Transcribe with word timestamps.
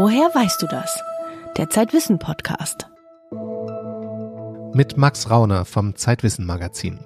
Woher 0.00 0.32
weißt 0.32 0.62
du 0.62 0.68
das? 0.68 1.02
Der 1.56 1.70
Zeitwissen 1.70 2.20
Podcast. 2.20 2.88
Mit 4.72 4.96
Max 4.96 5.28
Rauner 5.28 5.64
vom 5.64 5.96
Zeitwissen 5.96 6.46
Magazin. 6.46 7.00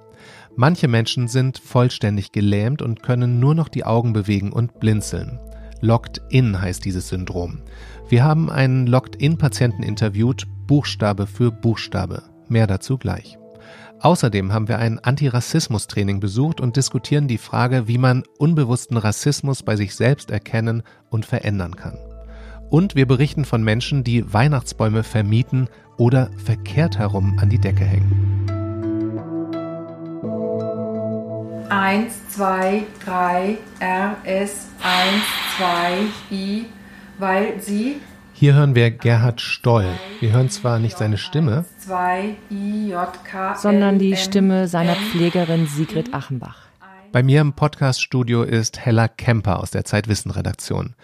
Manche 0.56 0.88
Menschen 0.88 1.26
sind 1.26 1.58
vollständig 1.58 2.32
gelähmt 2.32 2.82
und 2.82 3.02
können 3.02 3.40
nur 3.40 3.54
noch 3.54 3.70
die 3.70 3.86
Augen 3.86 4.12
bewegen 4.12 4.52
und 4.52 4.78
blinzeln. 4.78 5.40
Locked-in 5.80 6.60
heißt 6.60 6.84
dieses 6.84 7.08
Syndrom. 7.08 7.62
Wir 8.10 8.24
haben 8.24 8.50
einen 8.50 8.86
Locked-in-Patienten 8.86 9.82
interviewt, 9.82 10.46
Buchstabe 10.66 11.26
für 11.26 11.50
Buchstabe. 11.50 12.24
Mehr 12.48 12.66
dazu 12.66 12.98
gleich. 12.98 13.38
Außerdem 14.00 14.52
haben 14.52 14.68
wir 14.68 14.78
ein 14.78 14.98
Antirassismus-Training 14.98 16.20
besucht 16.20 16.60
und 16.60 16.76
diskutieren 16.76 17.26
die 17.26 17.38
Frage, 17.38 17.88
wie 17.88 17.96
man 17.96 18.22
unbewussten 18.36 18.98
Rassismus 18.98 19.62
bei 19.62 19.76
sich 19.76 19.94
selbst 19.94 20.30
erkennen 20.30 20.82
und 21.08 21.24
verändern 21.24 21.74
kann. 21.74 21.96
Und 22.72 22.94
wir 22.94 23.04
berichten 23.04 23.44
von 23.44 23.62
Menschen, 23.62 24.02
die 24.02 24.32
Weihnachtsbäume 24.32 25.02
vermieten 25.02 25.68
oder 25.98 26.30
verkehrt 26.42 26.98
herum 26.98 27.38
an 27.38 27.50
die 27.50 27.58
Decke 27.58 27.84
hängen. 27.84 28.46
Eins, 31.68 32.14
zwei, 32.30 32.84
drei, 33.04 33.58
RS, 33.78 34.68
eins, 34.82 35.22
zwei, 35.58 35.98
I, 36.34 36.64
weil 37.18 37.60
sie 37.60 37.96
hier 38.32 38.54
hören 38.54 38.74
wir 38.74 38.90
Gerhard 38.90 39.42
Stoll. 39.42 39.84
Wir 40.20 40.32
hören 40.32 40.48
zwar 40.48 40.78
nicht 40.78 40.96
seine 40.96 41.18
Stimme, 41.18 41.66
sondern 43.56 43.98
die 43.98 44.16
Stimme 44.16 44.66
seiner 44.66 44.94
Pflegerin 44.94 45.66
Sigrid 45.66 46.14
Achenbach. 46.14 46.68
Bei 47.12 47.22
mir 47.22 47.42
im 47.42 47.52
Podcaststudio 47.52 48.42
ist 48.44 48.80
Hella 48.80 49.08
Kemper 49.08 49.60
aus 49.60 49.72
der 49.72 49.84
Zeitwissen-Redaktion. 49.84 50.94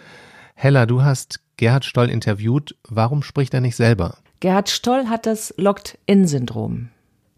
Hella, 0.61 0.85
du 0.85 1.03
hast 1.03 1.39
Gerhard 1.55 1.85
Stoll 1.85 2.09
interviewt. 2.09 2.75
Warum 2.85 3.23
spricht 3.23 3.53
er 3.53 3.61
nicht 3.61 3.77
selber? 3.77 4.17
Gerhard 4.41 4.69
Stoll 4.69 5.05
hat 5.05 5.25
das 5.25 5.53
Locked-In-Syndrom. 5.55 6.89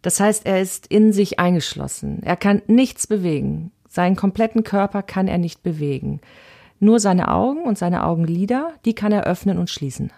Das 0.01 0.19
heißt, 0.19 0.47
er 0.47 0.59
ist 0.59 0.87
in 0.87 1.13
sich 1.13 1.39
eingeschlossen. 1.39 2.23
Er 2.23 2.35
kann 2.35 2.63
nichts 2.65 3.05
bewegen. 3.05 3.71
Seinen 3.87 4.15
kompletten 4.15 4.63
Körper 4.63 5.03
kann 5.03 5.27
er 5.27 5.37
nicht 5.37 5.61
bewegen. 5.61 6.19
Nur 6.79 6.99
seine 6.99 7.27
Augen 7.27 7.61
und 7.61 7.77
seine 7.77 8.07
Augenlider, 8.07 8.71
die 8.85 8.95
kann 8.95 9.11
er 9.11 9.25
öffnen 9.25 9.59
und 9.59 9.69
schließen. 9.69 10.11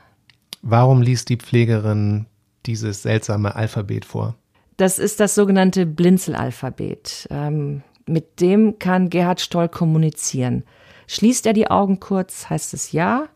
Warum 0.61 1.01
liest 1.01 1.27
die 1.27 1.35
Pflegerin 1.35 2.27
dieses 2.65 3.03
seltsame 3.03 3.53
Alphabet 3.53 4.05
vor? 4.05 4.35
Das 4.77 4.97
ist 4.97 5.19
das 5.19 5.35
sogenannte 5.35 5.85
Blinzelalphabet. 5.85 7.27
Ähm, 7.31 7.83
mit 8.05 8.39
dem 8.39 8.79
kann 8.79 9.09
Gerhard 9.09 9.41
Stoll 9.41 9.67
kommunizieren. 9.67 10.63
Schließt 11.07 11.45
er 11.45 11.53
die 11.53 11.69
Augen 11.69 11.99
kurz, 11.99 12.49
heißt 12.49 12.73
es 12.73 12.91
ja. 12.91 13.27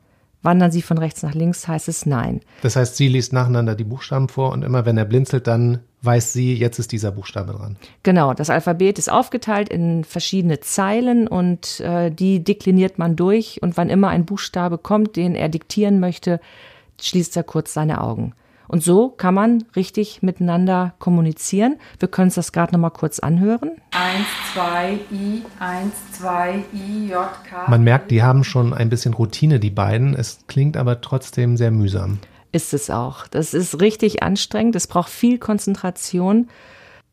Wandern 0.44 0.72
sie 0.72 0.82
von 0.82 0.98
rechts 0.98 1.24
nach 1.24 1.34
links, 1.34 1.68
heißt 1.68 1.88
es 1.88 2.06
nein. 2.06 2.42
Das 2.62 2.76
heißt, 2.76 2.96
sie 2.96 3.08
liest 3.08 3.34
nacheinander 3.34 3.76
die 3.76 3.84
Buchstaben 3.84 4.30
vor 4.30 4.52
und 4.52 4.64
immer 4.64 4.86
wenn 4.86 4.98
er 4.98 5.06
blinzelt, 5.06 5.48
dann 5.48 5.80
weiß 6.04 6.32
sie, 6.32 6.54
jetzt 6.54 6.80
ist 6.80 6.92
dieser 6.92 7.12
Buchstabe 7.12 7.54
dran. 7.54 7.76
Genau, 8.04 8.34
das 8.34 8.50
Alphabet 8.50 9.00
ist 9.00 9.12
aufgeteilt 9.12 9.70
in 9.70 10.04
verschiedene 10.04 10.60
Zeilen 10.60 11.28
und 11.28 11.80
äh, 11.80 12.12
die 12.12 12.44
dekliniert 12.44 13.00
man 13.00 13.16
durch 13.16 13.62
und 13.62 13.78
wann 13.78 13.90
immer 13.90 14.10
ein 14.10 14.26
Buchstabe 14.26 14.78
kommt, 14.78 15.16
den 15.16 15.36
er 15.36 15.50
diktieren 15.50 16.00
möchte, 16.00 16.40
schließt 17.02 17.36
er 17.36 17.44
kurz 17.44 17.74
seine 17.74 18.02
Augen. 18.02 18.34
Und 18.68 18.84
so 18.84 19.10
kann 19.10 19.34
man 19.34 19.64
richtig 19.76 20.22
miteinander 20.22 20.94
kommunizieren. 21.00 21.78
Wir 22.00 22.08
können 22.08 22.28
uns 22.28 22.36
das 22.36 22.52
gerade 22.52 22.74
noch 22.74 22.80
mal 22.80 22.90
kurz 22.90 23.20
anhören. 23.20 23.72
1, 23.92 24.26
2, 24.54 24.94
I, 25.12 25.44
1, 25.60 25.94
2, 26.14 26.64
I, 26.74 27.10
J, 27.10 27.28
K. 27.50 27.70
Man 27.70 27.84
merkt, 27.84 28.12
die 28.12 28.24
haben 28.24 28.44
schon 28.44 28.74
ein 28.74 28.90
bisschen 28.90 29.14
Routine, 29.14 29.60
die 29.60 29.70
beiden. 29.70 30.16
Es 30.16 30.40
klingt 30.48 30.78
aber 30.78 31.02
trotzdem 31.02 31.58
sehr 31.58 31.72
mühsam 31.72 32.20
ist 32.54 32.74
es 32.74 32.90
auch. 32.90 33.28
Das 33.28 33.54
ist 33.54 33.82
richtig 33.82 34.24
anstrengend, 34.24 34.76
es 34.76 34.88
braucht 34.88 35.10
viel 35.10 35.38
Konzentration. 35.38 36.48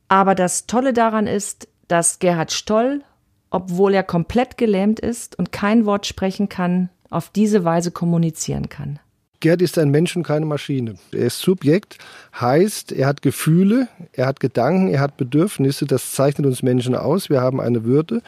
Aber 0.08 0.34
das 0.34 0.66
Tolle 0.66 0.92
daran 0.92 1.26
ist, 1.26 1.68
dass 1.88 2.18
Gerhard 2.18 2.52
Stoll, 2.52 3.02
obwohl 3.50 3.94
er 3.94 4.02
komplett 4.02 4.56
gelähmt 4.56 5.00
ist 5.00 5.38
und 5.38 5.52
kein 5.52 5.86
Wort 5.86 6.06
sprechen 6.06 6.48
kann, 6.48 6.88
auf 7.10 7.28
diese 7.30 7.64
Weise 7.64 7.90
kommunizieren 7.90 8.68
kann. 8.68 8.98
Gerd 9.44 9.60
ist 9.60 9.76
ein 9.76 9.90
Mensch 9.90 10.16
und 10.16 10.22
keine 10.22 10.46
Maschine. 10.46 10.94
Er 11.12 11.26
ist 11.26 11.38
Subjekt, 11.38 11.98
heißt, 12.40 12.92
er 12.92 13.06
hat 13.06 13.20
Gefühle, 13.20 13.88
er 14.14 14.24
hat 14.24 14.40
Gedanken, 14.40 14.88
er 14.88 15.00
hat 15.00 15.18
Bedürfnisse. 15.18 15.84
Das 15.84 16.12
zeichnet 16.12 16.46
uns 16.46 16.62
Menschen 16.62 16.94
aus. 16.94 17.28
Wir 17.28 17.42
haben 17.42 17.60
eine 17.60 17.84
Würde. 17.84 18.22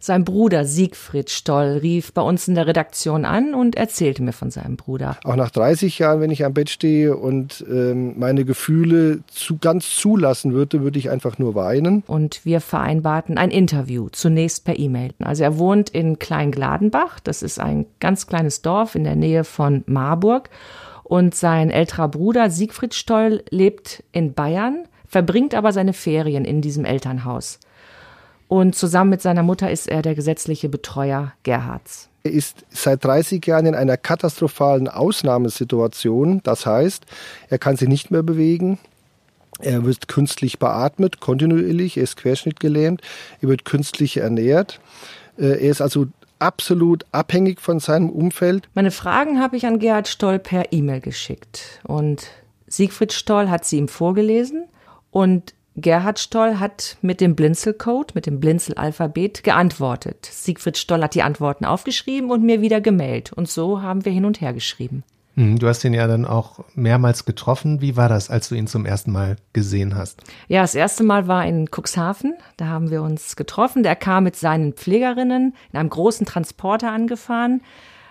Sein 0.00 0.24
Bruder 0.24 0.64
Siegfried 0.64 1.30
Stoll 1.30 1.78
rief 1.82 2.12
bei 2.12 2.22
uns 2.22 2.48
in 2.48 2.54
der 2.54 2.66
Redaktion 2.66 3.24
an 3.24 3.54
und 3.54 3.76
erzählte 3.76 4.22
mir 4.22 4.32
von 4.32 4.50
seinem 4.50 4.76
Bruder. 4.76 5.16
Auch 5.24 5.36
nach 5.36 5.50
30 5.50 5.98
Jahren, 5.98 6.20
wenn 6.20 6.30
ich 6.30 6.44
am 6.44 6.54
Bett 6.54 6.70
stehe 6.70 7.16
und 7.16 7.64
ähm, 7.68 8.18
meine 8.18 8.44
Gefühle 8.44 9.20
zu, 9.26 9.58
ganz 9.58 9.96
zulassen 9.96 10.52
würde, 10.52 10.82
würde 10.82 10.98
ich 10.98 11.10
einfach 11.10 11.38
nur 11.38 11.54
weinen. 11.54 12.02
Und 12.06 12.44
wir 12.44 12.60
vereinbarten 12.60 13.38
ein 13.38 13.50
Interview, 13.50 14.08
zunächst 14.10 14.64
per 14.64 14.78
E-Mail. 14.78 15.12
Also 15.18 15.44
er 15.44 15.58
wohnt 15.58 15.90
in 15.90 16.18
Kleingladenbach, 16.18 17.20
das 17.20 17.42
ist 17.42 17.58
ein 17.58 17.86
ganz 18.00 18.26
kleines 18.26 18.62
Dorf 18.62 18.94
in 18.94 19.04
der 19.04 19.16
Nähe 19.16 19.44
von 19.44 19.82
Marburg. 19.86 20.50
Und 21.04 21.36
sein 21.36 21.70
älterer 21.70 22.08
Bruder 22.08 22.50
Siegfried 22.50 22.92
Stoll 22.92 23.44
lebt 23.50 24.02
in 24.10 24.34
Bayern, 24.34 24.88
verbringt 25.06 25.54
aber 25.54 25.72
seine 25.72 25.92
Ferien 25.92 26.44
in 26.44 26.60
diesem 26.60 26.84
Elternhaus. 26.84 27.60
Und 28.48 28.74
zusammen 28.74 29.10
mit 29.10 29.22
seiner 29.22 29.42
Mutter 29.42 29.70
ist 29.70 29.88
er 29.88 30.02
der 30.02 30.14
gesetzliche 30.14 30.68
Betreuer 30.68 31.32
Gerhards. 31.42 32.08
Er 32.22 32.32
ist 32.32 32.64
seit 32.70 33.04
30 33.04 33.44
Jahren 33.46 33.66
in 33.66 33.74
einer 33.74 33.96
katastrophalen 33.96 34.88
Ausnahmesituation. 34.88 36.40
Das 36.42 36.66
heißt, 36.66 37.06
er 37.48 37.58
kann 37.58 37.76
sich 37.76 37.88
nicht 37.88 38.10
mehr 38.10 38.22
bewegen. 38.22 38.78
Er 39.58 39.84
wird 39.84 40.08
künstlich 40.08 40.58
beatmet, 40.58 41.20
kontinuierlich. 41.20 41.96
Er 41.96 42.02
ist 42.02 42.16
querschnittgelähmt. 42.16 43.00
Er 43.40 43.48
wird 43.48 43.64
künstlich 43.64 44.18
ernährt. 44.18 44.80
Äh, 45.38 45.46
er 45.46 45.70
ist 45.70 45.80
also 45.80 46.06
absolut 46.38 47.06
abhängig 47.12 47.60
von 47.60 47.80
seinem 47.80 48.10
Umfeld. 48.10 48.68
Meine 48.74 48.90
Fragen 48.90 49.40
habe 49.40 49.56
ich 49.56 49.66
an 49.66 49.78
Gerhard 49.78 50.08
Stoll 50.08 50.38
per 50.38 50.72
E-Mail 50.72 51.00
geschickt. 51.00 51.80
Und 51.84 52.26
Siegfried 52.66 53.12
Stoll 53.12 53.48
hat 53.48 53.64
sie 53.64 53.78
ihm 53.78 53.88
vorgelesen. 53.88 54.66
Und 55.10 55.54
Gerhard 55.78 56.18
Stoll 56.18 56.58
hat 56.58 56.96
mit 57.02 57.20
dem 57.20 57.36
Blinzelcode, 57.36 58.14
mit 58.14 58.24
dem 58.24 58.40
Blinzelalphabet 58.40 59.44
geantwortet. 59.44 60.24
Siegfried 60.24 60.78
Stoll 60.78 61.02
hat 61.02 61.14
die 61.14 61.22
Antworten 61.22 61.66
aufgeschrieben 61.66 62.30
und 62.30 62.42
mir 62.42 62.62
wieder 62.62 62.80
gemailt. 62.80 63.32
Und 63.34 63.48
so 63.48 63.82
haben 63.82 64.06
wir 64.06 64.12
hin 64.12 64.24
und 64.24 64.40
her 64.40 64.54
geschrieben. 64.54 65.04
Hm, 65.34 65.58
du 65.58 65.68
hast 65.68 65.84
ihn 65.84 65.92
ja 65.92 66.06
dann 66.06 66.24
auch 66.24 66.60
mehrmals 66.74 67.26
getroffen. 67.26 67.82
Wie 67.82 67.94
war 67.94 68.08
das, 68.08 68.30
als 68.30 68.48
du 68.48 68.54
ihn 68.54 68.66
zum 68.66 68.86
ersten 68.86 69.12
Mal 69.12 69.36
gesehen 69.52 69.94
hast? 69.94 70.22
Ja, 70.48 70.62
das 70.62 70.74
erste 70.74 71.04
Mal 71.04 71.28
war 71.28 71.44
in 71.44 71.68
Cuxhaven. 71.70 72.34
Da 72.56 72.68
haben 72.68 72.90
wir 72.90 73.02
uns 73.02 73.36
getroffen. 73.36 73.82
Der 73.82 73.96
kam 73.96 74.24
mit 74.24 74.36
seinen 74.36 74.72
Pflegerinnen 74.72 75.54
in 75.72 75.78
einem 75.78 75.90
großen 75.90 76.24
Transporter 76.24 76.90
angefahren. 76.90 77.60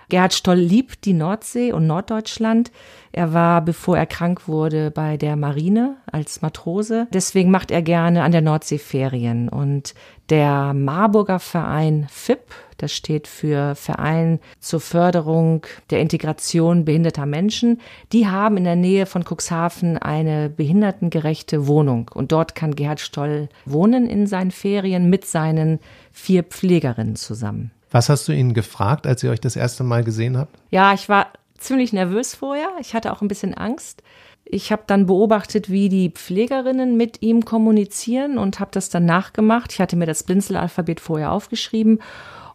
Gerhard 0.10 0.34
Stoll 0.34 0.58
liebt 0.58 1.06
die 1.06 1.14
Nordsee 1.14 1.72
und 1.72 1.88
Norddeutschland. 1.88 2.72
Er 3.12 3.34
war, 3.34 3.62
bevor 3.62 3.98
er 3.98 4.06
krank 4.06 4.48
wurde, 4.48 4.92
bei 4.92 5.18
der 5.18 5.36
Marine 5.36 5.98
als 6.12 6.42
Matrose. 6.42 7.08
Deswegen 7.14 7.50
macht 7.50 7.72
er 7.72 7.82
gerne 7.82 8.24
an 8.24 8.32
der 8.32 8.42
Nordsee 8.42 8.78
Ferien. 8.78 9.50
Und 9.50 9.94
der 10.30 10.74
Marburger 10.74 11.40
Verein 11.40 12.08
FIP, 12.10 12.54
das 12.78 12.92
steht 12.92 13.28
für 13.28 13.76
Verein 13.76 14.40
zur 14.60 14.82
Förderung 14.82 15.66
der 15.92 16.02
Integration 16.02 16.84
behinderter 16.84 17.26
Menschen, 17.26 17.80
die 18.12 18.28
haben 18.28 18.58
in 18.58 18.66
der 18.66 18.76
Nähe 18.76 19.06
von 19.06 19.24
Cuxhaven 19.24 19.98
eine 19.98 20.50
behindertengerechte 20.50 21.68
Wohnung. 21.68 22.12
Und 22.14 22.32
dort 22.32 22.54
kann 22.54 22.76
Gerhard 22.76 23.00
Stoll 23.00 23.50
wohnen 23.66 24.10
in 24.10 24.28
seinen 24.28 24.52
Ferien 24.52 25.10
mit 25.10 25.26
seinen 25.26 25.80
vier 26.12 26.44
Pflegerinnen 26.44 27.16
zusammen. 27.16 27.72
Was 27.96 28.09
hast 28.09 28.28
du 28.28 28.34
ihn 28.34 28.53
gefragt, 28.53 29.08
als 29.08 29.24
ihr 29.24 29.32
euch 29.32 29.40
das 29.40 29.56
erste 29.56 29.86
Mal 29.86 30.03
gesehen 30.03 30.36
habt? 30.36 30.53
Ja, 30.70 30.94
ich 30.94 31.08
war 31.08 31.28
ziemlich 31.58 31.94
nervös 31.94 32.36
vorher. 32.36 32.68
Ich 32.82 32.94
hatte 32.94 33.14
auch 33.14 33.22
ein 33.22 33.30
bisschen 33.30 33.53
Angst. 33.53 34.03
Ich 34.44 34.74
habe 34.74 34.84
dann 34.86 35.06
beobachtet, 35.06 35.70
wie 35.70 35.88
die 35.88 36.09
Pflegerinnen 36.09 36.97
mit 36.97 37.22
ihm 37.22 37.46
kommunizieren 37.46 38.38
und 38.38 38.59
habe 38.59 38.72
das 38.74 38.90
dann 38.90 39.06
nachgemacht. 39.06 39.72
Ich 39.72 39.80
hatte 39.80 39.96
mir 39.96 40.08
das 40.08 40.24
Blinzelalphabet 40.24 41.00
vorher 41.00 41.32
aufgeschrieben 41.32 42.00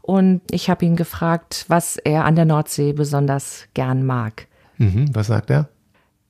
und 0.02 0.42
ich 0.50 0.68
habe 0.68 0.84
ihn 0.84 0.94
gefragt, 0.94 1.64
was 1.68 1.96
er 1.96 2.26
an 2.26 2.36
der 2.36 2.44
Nordsee 2.44 2.92
besonders 2.92 3.66
gern 3.72 4.04
mag. 4.04 4.46
Mhm, 4.76 5.06
was 5.14 5.28
sagt 5.28 5.48
er? 5.48 5.70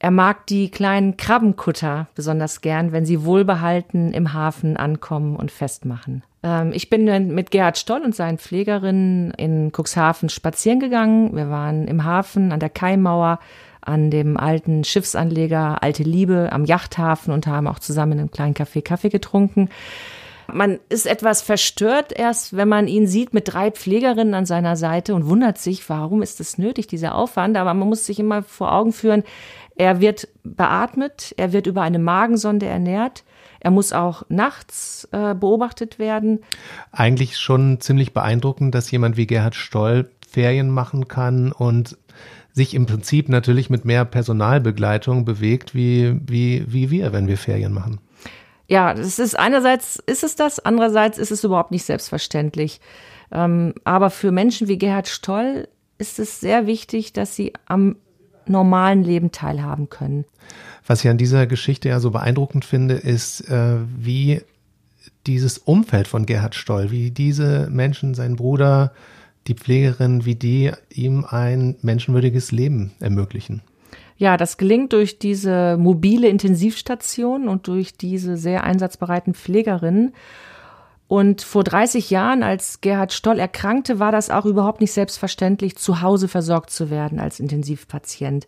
Er 0.03 0.11
mag 0.11 0.47
die 0.47 0.71
kleinen 0.71 1.19
Krabbenkutter 1.19 2.09
besonders 2.15 2.63
gern, 2.63 2.91
wenn 2.91 3.05
sie 3.05 3.23
wohlbehalten 3.23 4.15
im 4.15 4.33
Hafen 4.33 4.79
ankommen 4.79 5.37
und 5.37 5.51
festmachen. 5.51 6.23
Ähm, 6.43 6.73
ich 6.73 6.89
bin 6.89 7.35
mit 7.35 7.51
Gerhard 7.51 7.77
Stoll 7.77 8.01
und 8.01 8.17
seinen 8.17 8.39
Pflegerinnen 8.39 9.31
in 9.33 9.73
Cuxhaven 9.77 10.31
spazieren 10.31 10.81
gegangen. 10.81 11.37
Wir 11.37 11.51
waren 11.51 11.87
im 11.87 12.03
Hafen 12.03 12.51
an 12.51 12.61
der 12.61 12.71
Kaimauer, 12.71 13.41
an 13.83 14.11
dem 14.11 14.39
alten 14.39 14.85
Schiffsanleger 14.85 15.83
Alte 15.83 16.03
Liebe 16.03 16.49
am 16.51 16.65
Yachthafen 16.65 17.35
und 17.35 17.47
haben 17.47 17.67
auch 17.67 17.79
zusammen 17.79 18.13
in 18.13 18.19
einem 18.21 18.31
kleinen 18.31 18.55
Café 18.55 18.81
Kaffee 18.81 19.11
getrunken. 19.11 19.69
Man 20.53 20.81
ist 20.89 21.07
etwas 21.07 21.43
verstört 21.43 22.13
erst, 22.13 22.57
wenn 22.57 22.69
man 22.69 22.89
ihn 22.89 23.07
sieht 23.07 23.35
mit 23.35 23.53
drei 23.53 23.71
Pflegerinnen 23.71 24.35
an 24.35 24.47
seiner 24.47 24.77
Seite 24.77 25.15
und 25.15 25.27
wundert 25.27 25.59
sich, 25.59 25.89
warum 25.89 26.23
ist 26.23 26.41
das 26.41 26.59
nötig, 26.59 26.87
dieser 26.87 27.15
Aufwand. 27.15 27.57
Aber 27.57 27.75
man 27.75 27.89
muss 27.89 28.07
sich 28.07 28.19
immer 28.19 28.43
vor 28.43 28.73
Augen 28.73 28.93
führen, 28.93 29.23
er 29.77 30.01
wird 30.01 30.29
beatmet, 30.43 31.35
er 31.37 31.53
wird 31.53 31.67
über 31.67 31.83
eine 31.83 31.99
Magensonde 31.99 32.67
ernährt. 32.67 33.25
Er 33.61 33.71
muss 33.71 33.93
auch 33.93 34.25
nachts 34.29 35.09
äh, 35.13 35.35
beobachtet 35.35 35.99
werden. 35.99 36.41
Eigentlich 36.93 37.39
schon 37.39 37.81
ziemlich 37.81 38.15
beeindruckend, 38.15 38.75
dass 38.75 38.91
jemand 38.91 39.17
wie 39.17 39.27
Gerhard 39.27 39.55
Stoll 39.55 40.11
Ferien 40.27 40.71
machen 40.71 41.09
kann 41.09 41.53
und 41.53 41.99
sich 42.53 42.75
im 42.75 42.87
Prinzip 42.87 43.29
natürlich 43.29 43.71
mit 43.71 43.85
mehr 43.85 44.05
Personalbegleitung 44.05 45.25
bewegt, 45.25 45.75
wie, 45.75 46.19
wie, 46.27 46.65
wie 46.69 46.91
wir, 46.91 47.13
wenn 47.13 47.29
wir 47.29 47.37
Ferien 47.37 47.73
machen. 47.73 48.01
Ja, 48.67 48.95
das 48.95 49.19
ist 49.19 49.39
einerseits 49.39 49.97
ist 50.07 50.23
es 50.23 50.37
das, 50.37 50.61
andererseits 50.61 51.19
ist 51.19 51.33
es 51.33 51.43
überhaupt 51.45 51.71
nicht 51.71 51.85
selbstverständlich. 51.85 52.81
Ähm, 53.33 53.75
aber 53.85 54.11
für 54.11 54.33
Menschen 54.33 54.69
wie 54.69 54.79
Gerhard 54.79 55.09
Stoll 55.09 55.69
ist 55.99 56.19
es 56.19 56.41
sehr 56.41 56.67
wichtig, 56.67 57.13
dass 57.13 57.35
sie 57.37 57.53
am 57.67 57.97
normalen 58.47 59.05
Leben 59.05 59.33
teilhaben 59.33 59.91
können. 59.91 60.25
Was 60.87 61.05
ich 61.05 61.11
an 61.11 61.19
dieser 61.19 61.47
Geschichte 61.47 61.89
ja 61.89 62.01
so 62.01 62.11
beeindruckend 62.11 62.65
finde, 62.65 62.95
ist, 62.95 63.49
äh, 63.49 63.77
wie 63.97 64.43
dieses 65.27 65.59
Umfeld 65.59 66.09
von 66.09 66.27
Gerhard 66.27 66.55
Stoll, 66.55 66.91
wie 66.91 67.11
diese 67.11 67.69
Menschen, 67.71 68.15
sein 68.15 68.37
Bruder, 68.37 68.93
die 69.47 69.55
Pflegerin, 69.55 70.25
wie 70.25 70.35
die 70.35 70.73
ihm 70.91 71.25
ein 71.29 71.77
menschenwürdiges 71.83 72.53
Leben 72.53 72.93
ermöglichen. 73.01 73.63
Ja, 74.17 74.37
das 74.37 74.59
gelingt 74.59 74.93
durch 74.93 75.19
diese 75.19 75.79
mobile 75.79 76.29
Intensivstation 76.29 77.49
und 77.49 77.69
durch 77.69 77.97
diese 77.97 78.37
sehr 78.37 78.65
einsatzbereiten 78.65 79.33
Pflegerinnen. 79.33 80.13
Und 81.11 81.43
vor 81.43 81.65
30 81.65 82.11
Jahren, 82.11 82.45
als 82.45 82.83
Gerhard 82.83 83.13
Stoll 83.13 83.41
erkrankte, 83.41 83.99
war 83.99 84.13
das 84.13 84.31
auch 84.31 84.47
überhaupt 84.47 84.81
nicht 84.81 84.93
selbstverständlich, 84.93 85.77
zu 85.77 86.03
Hause 86.03 86.29
versorgt 86.29 86.71
zu 86.71 86.89
werden 86.89 87.19
als 87.19 87.41
Intensivpatient. 87.41 88.47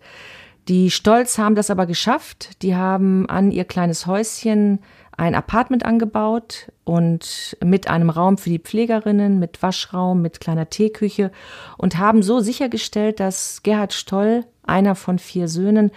Die 0.68 0.92
Stolz 0.92 1.38
haben 1.38 1.56
das 1.56 1.70
aber 1.70 1.86
geschafft. 1.86 2.62
Die 2.62 2.76
haben 2.76 3.28
an 3.28 3.50
ihr 3.50 3.64
kleines 3.64 4.06
Häuschen 4.06 4.78
ein 5.16 5.34
Apartment 5.34 5.84
angebaut 5.84 6.70
und 6.84 7.56
mit 7.64 7.88
einem 7.88 8.10
Raum 8.10 8.38
für 8.38 8.50
die 8.50 8.60
Pflegerinnen, 8.60 9.40
mit 9.40 9.60
Waschraum, 9.60 10.22
mit 10.22 10.38
kleiner 10.38 10.70
Teeküche 10.70 11.32
und 11.78 11.98
haben 11.98 12.22
so 12.22 12.38
sichergestellt, 12.38 13.18
dass 13.18 13.64
Gerhard 13.64 13.92
Stoll, 13.92 14.44
einer 14.62 14.94
von 14.94 15.18
vier 15.18 15.48
Söhnen, 15.48 15.90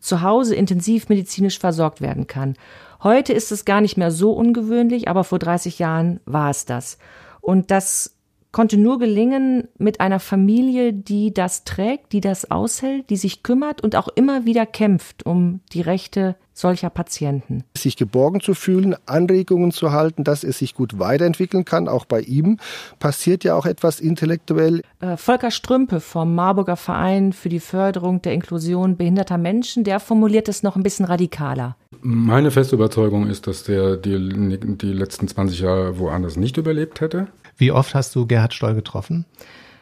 zu 0.00 0.22
Hause 0.22 0.56
intensiv 0.56 1.08
medizinisch 1.08 1.60
versorgt 1.60 2.00
werden 2.00 2.26
kann. 2.26 2.56
Heute 3.02 3.32
ist 3.32 3.52
es 3.52 3.64
gar 3.64 3.80
nicht 3.80 3.96
mehr 3.96 4.10
so 4.10 4.32
ungewöhnlich, 4.32 5.08
aber 5.08 5.24
vor 5.24 5.38
30 5.38 5.78
Jahren 5.78 6.20
war 6.24 6.50
es 6.50 6.64
das. 6.64 6.98
Und 7.40 7.70
das 7.70 8.17
konnte 8.52 8.76
nur 8.76 8.98
gelingen 8.98 9.68
mit 9.78 10.00
einer 10.00 10.20
Familie, 10.20 10.92
die 10.92 11.32
das 11.32 11.64
trägt, 11.64 12.12
die 12.12 12.20
das 12.20 12.50
aushält, 12.50 13.10
die 13.10 13.16
sich 13.16 13.42
kümmert 13.42 13.82
und 13.82 13.96
auch 13.96 14.08
immer 14.08 14.44
wieder 14.44 14.66
kämpft 14.66 15.26
um 15.26 15.60
die 15.72 15.80
Rechte 15.80 16.36
solcher 16.58 16.90
Patienten. 16.90 17.64
Sich 17.76 17.96
geborgen 17.96 18.40
zu 18.40 18.54
fühlen, 18.54 18.96
Anregungen 19.06 19.70
zu 19.70 19.92
halten, 19.92 20.24
dass 20.24 20.42
es 20.42 20.58
sich 20.58 20.74
gut 20.74 20.98
weiterentwickeln 20.98 21.64
kann, 21.64 21.88
auch 21.88 22.04
bei 22.04 22.20
ihm 22.20 22.58
passiert 22.98 23.44
ja 23.44 23.54
auch 23.54 23.66
etwas 23.66 24.00
intellektuell. 24.00 24.82
Äh, 25.00 25.16
Volker 25.16 25.50
Strümpe 25.50 26.00
vom 26.00 26.34
Marburger 26.34 26.76
Verein 26.76 27.32
für 27.32 27.48
die 27.48 27.60
Förderung 27.60 28.22
der 28.22 28.32
Inklusion 28.32 28.96
behinderter 28.96 29.38
Menschen, 29.38 29.84
der 29.84 30.00
formuliert 30.00 30.48
es 30.48 30.62
noch 30.62 30.74
ein 30.74 30.82
bisschen 30.82 31.04
radikaler. 31.04 31.76
Meine 32.00 32.50
feste 32.50 32.76
Überzeugung 32.76 33.28
ist, 33.28 33.46
dass 33.46 33.64
der 33.64 33.96
die, 33.96 34.58
die 34.58 34.92
letzten 34.92 35.28
20 35.28 35.60
Jahre 35.60 35.98
woanders 35.98 36.36
nicht 36.36 36.56
überlebt 36.56 37.00
hätte. 37.00 37.28
Wie 37.58 37.72
oft 37.72 37.94
hast 37.94 38.14
du 38.14 38.26
Gerhard 38.26 38.54
Stoll 38.54 38.74
getroffen? 38.74 39.26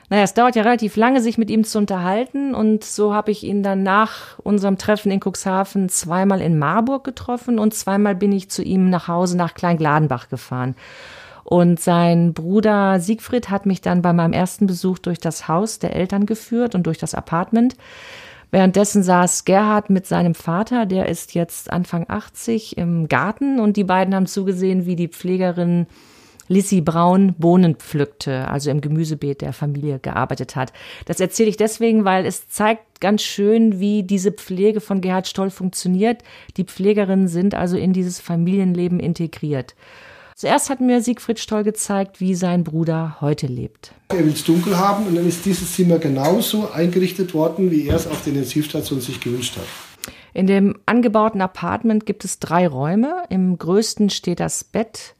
Naja, 0.08 0.22
es 0.22 0.34
dauert 0.34 0.56
ja 0.56 0.62
relativ 0.62 0.96
lange, 0.96 1.20
sich 1.20 1.36
mit 1.36 1.50
ihm 1.50 1.64
zu 1.64 1.78
unterhalten. 1.78 2.54
Und 2.54 2.84
so 2.84 3.12
habe 3.12 3.30
ich 3.30 3.44
ihn 3.44 3.62
dann 3.62 3.82
nach 3.82 4.38
unserem 4.38 4.78
Treffen 4.78 5.10
in 5.10 5.20
Cuxhaven 5.20 5.88
zweimal 5.88 6.40
in 6.40 6.58
Marburg 6.58 7.04
getroffen 7.04 7.58
und 7.58 7.74
zweimal 7.74 8.14
bin 8.14 8.32
ich 8.32 8.48
zu 8.48 8.62
ihm 8.62 8.88
nach 8.88 9.08
Hause 9.08 9.36
nach 9.36 9.54
Kleingladenbach 9.54 10.28
gefahren. 10.28 10.74
Und 11.44 11.78
sein 11.78 12.32
Bruder 12.32 12.98
Siegfried 12.98 13.50
hat 13.50 13.66
mich 13.66 13.80
dann 13.80 14.02
bei 14.02 14.12
meinem 14.12 14.32
ersten 14.32 14.66
Besuch 14.66 14.98
durch 14.98 15.18
das 15.18 15.46
Haus 15.46 15.78
der 15.78 15.94
Eltern 15.94 16.26
geführt 16.26 16.74
und 16.74 16.86
durch 16.86 16.98
das 16.98 17.14
Apartment. 17.14 17.76
Währenddessen 18.50 19.02
saß 19.02 19.44
Gerhard 19.44 19.90
mit 19.90 20.06
seinem 20.06 20.34
Vater, 20.34 20.86
der 20.86 21.08
ist 21.08 21.34
jetzt 21.34 21.70
Anfang 21.72 22.06
80, 22.08 22.78
im 22.78 23.08
Garten 23.08 23.60
und 23.60 23.76
die 23.76 23.84
beiden 23.84 24.14
haben 24.14 24.26
zugesehen, 24.26 24.86
wie 24.86 24.96
die 24.96 25.08
Pflegerin 25.08 25.86
Lissy 26.48 26.80
Braun 26.80 27.34
Bohnen 27.38 27.76
pflückte, 27.76 28.48
also 28.48 28.70
im 28.70 28.80
Gemüsebeet 28.80 29.40
der 29.40 29.52
Familie 29.52 29.98
gearbeitet 29.98 30.56
hat. 30.56 30.72
Das 31.04 31.20
erzähle 31.20 31.50
ich 31.50 31.56
deswegen, 31.56 32.04
weil 32.04 32.26
es 32.26 32.48
zeigt 32.48 33.00
ganz 33.00 33.22
schön, 33.22 33.80
wie 33.80 34.02
diese 34.02 34.32
Pflege 34.32 34.80
von 34.80 35.00
Gerhard 35.00 35.26
Stoll 35.26 35.50
funktioniert. 35.50 36.22
Die 36.56 36.64
Pflegerinnen 36.64 37.28
sind 37.28 37.54
also 37.54 37.76
in 37.76 37.92
dieses 37.92 38.20
Familienleben 38.20 39.00
integriert. 39.00 39.74
Zuerst 40.38 40.68
hat 40.68 40.80
mir 40.80 41.00
Siegfried 41.00 41.38
Stoll 41.38 41.64
gezeigt, 41.64 42.20
wie 42.20 42.34
sein 42.34 42.62
Bruder 42.62 43.16
heute 43.22 43.46
lebt. 43.46 43.94
Er 44.10 44.18
will 44.18 44.34
es 44.34 44.44
dunkel 44.44 44.76
haben 44.76 45.06
und 45.06 45.14
dann 45.14 45.26
ist 45.26 45.46
dieses 45.46 45.72
Zimmer 45.72 45.98
genauso 45.98 46.70
eingerichtet 46.70 47.32
worden, 47.32 47.70
wie 47.70 47.88
er 47.88 47.96
es 47.96 48.06
auf 48.06 48.22
der 48.22 48.34
Intensivstation 48.34 49.00
sich 49.00 49.18
gewünscht 49.18 49.56
hat. 49.56 49.64
In 50.34 50.46
dem 50.46 50.76
angebauten 50.84 51.40
Apartment 51.40 52.04
gibt 52.04 52.22
es 52.26 52.38
drei 52.38 52.68
Räume. 52.68 53.24
Im 53.30 53.56
größten 53.56 54.10
steht 54.10 54.38
das 54.38 54.64
Bett, 54.64 55.14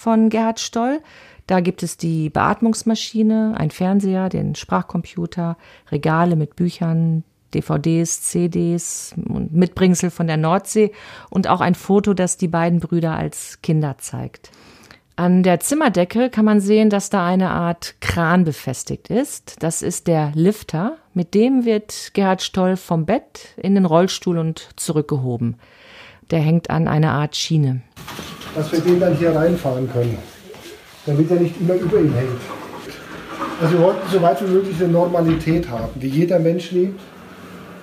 von 0.00 0.30
Gerhard 0.30 0.60
Stoll. 0.60 1.00
Da 1.46 1.60
gibt 1.60 1.82
es 1.82 1.96
die 1.96 2.30
Beatmungsmaschine, 2.30 3.54
ein 3.56 3.70
Fernseher, 3.70 4.28
den 4.30 4.54
Sprachcomputer, 4.54 5.58
Regale 5.90 6.36
mit 6.36 6.56
Büchern, 6.56 7.22
DVDs, 7.52 8.22
CDs 8.22 9.14
und 9.28 9.52
Mitbringsel 9.52 10.10
von 10.10 10.26
der 10.26 10.36
Nordsee 10.36 10.92
und 11.28 11.48
auch 11.48 11.60
ein 11.60 11.74
Foto, 11.74 12.14
das 12.14 12.38
die 12.38 12.48
beiden 12.48 12.80
Brüder 12.80 13.14
als 13.14 13.60
Kinder 13.62 13.96
zeigt. 13.98 14.50
An 15.16 15.42
der 15.42 15.60
Zimmerdecke 15.60 16.30
kann 16.30 16.46
man 16.46 16.60
sehen, 16.60 16.88
dass 16.88 17.10
da 17.10 17.26
eine 17.26 17.50
Art 17.50 17.96
Kran 18.00 18.44
befestigt 18.44 19.08
ist. 19.10 19.62
Das 19.62 19.82
ist 19.82 20.06
der 20.06 20.32
Lifter. 20.34 20.96
Mit 21.12 21.34
dem 21.34 21.66
wird 21.66 22.12
Gerhard 22.14 22.40
Stoll 22.40 22.76
vom 22.76 23.04
Bett 23.04 23.54
in 23.58 23.74
den 23.74 23.84
Rollstuhl 23.84 24.38
und 24.38 24.70
zurückgehoben. 24.76 25.56
Der 26.30 26.38
hängt 26.38 26.70
an 26.70 26.88
einer 26.88 27.12
Art 27.12 27.36
Schiene 27.36 27.82
dass 28.54 28.72
wir 28.72 28.80
den 28.80 29.00
dann 29.00 29.14
hier 29.14 29.34
reinfahren 29.34 29.90
können, 29.92 30.18
damit 31.06 31.30
er 31.30 31.40
nicht 31.40 31.60
immer 31.60 31.74
über 31.74 31.98
ihm 31.98 32.14
hängt. 32.14 32.40
Also 33.60 33.74
wir 33.74 33.84
wollten 33.84 34.10
so 34.10 34.22
weit 34.22 34.42
wie 34.42 34.50
möglich 34.50 34.76
eine 34.80 34.92
Normalität 34.92 35.68
haben, 35.68 35.90
wie 35.96 36.08
jeder 36.08 36.38
Mensch 36.38 36.70
lebt 36.70 37.00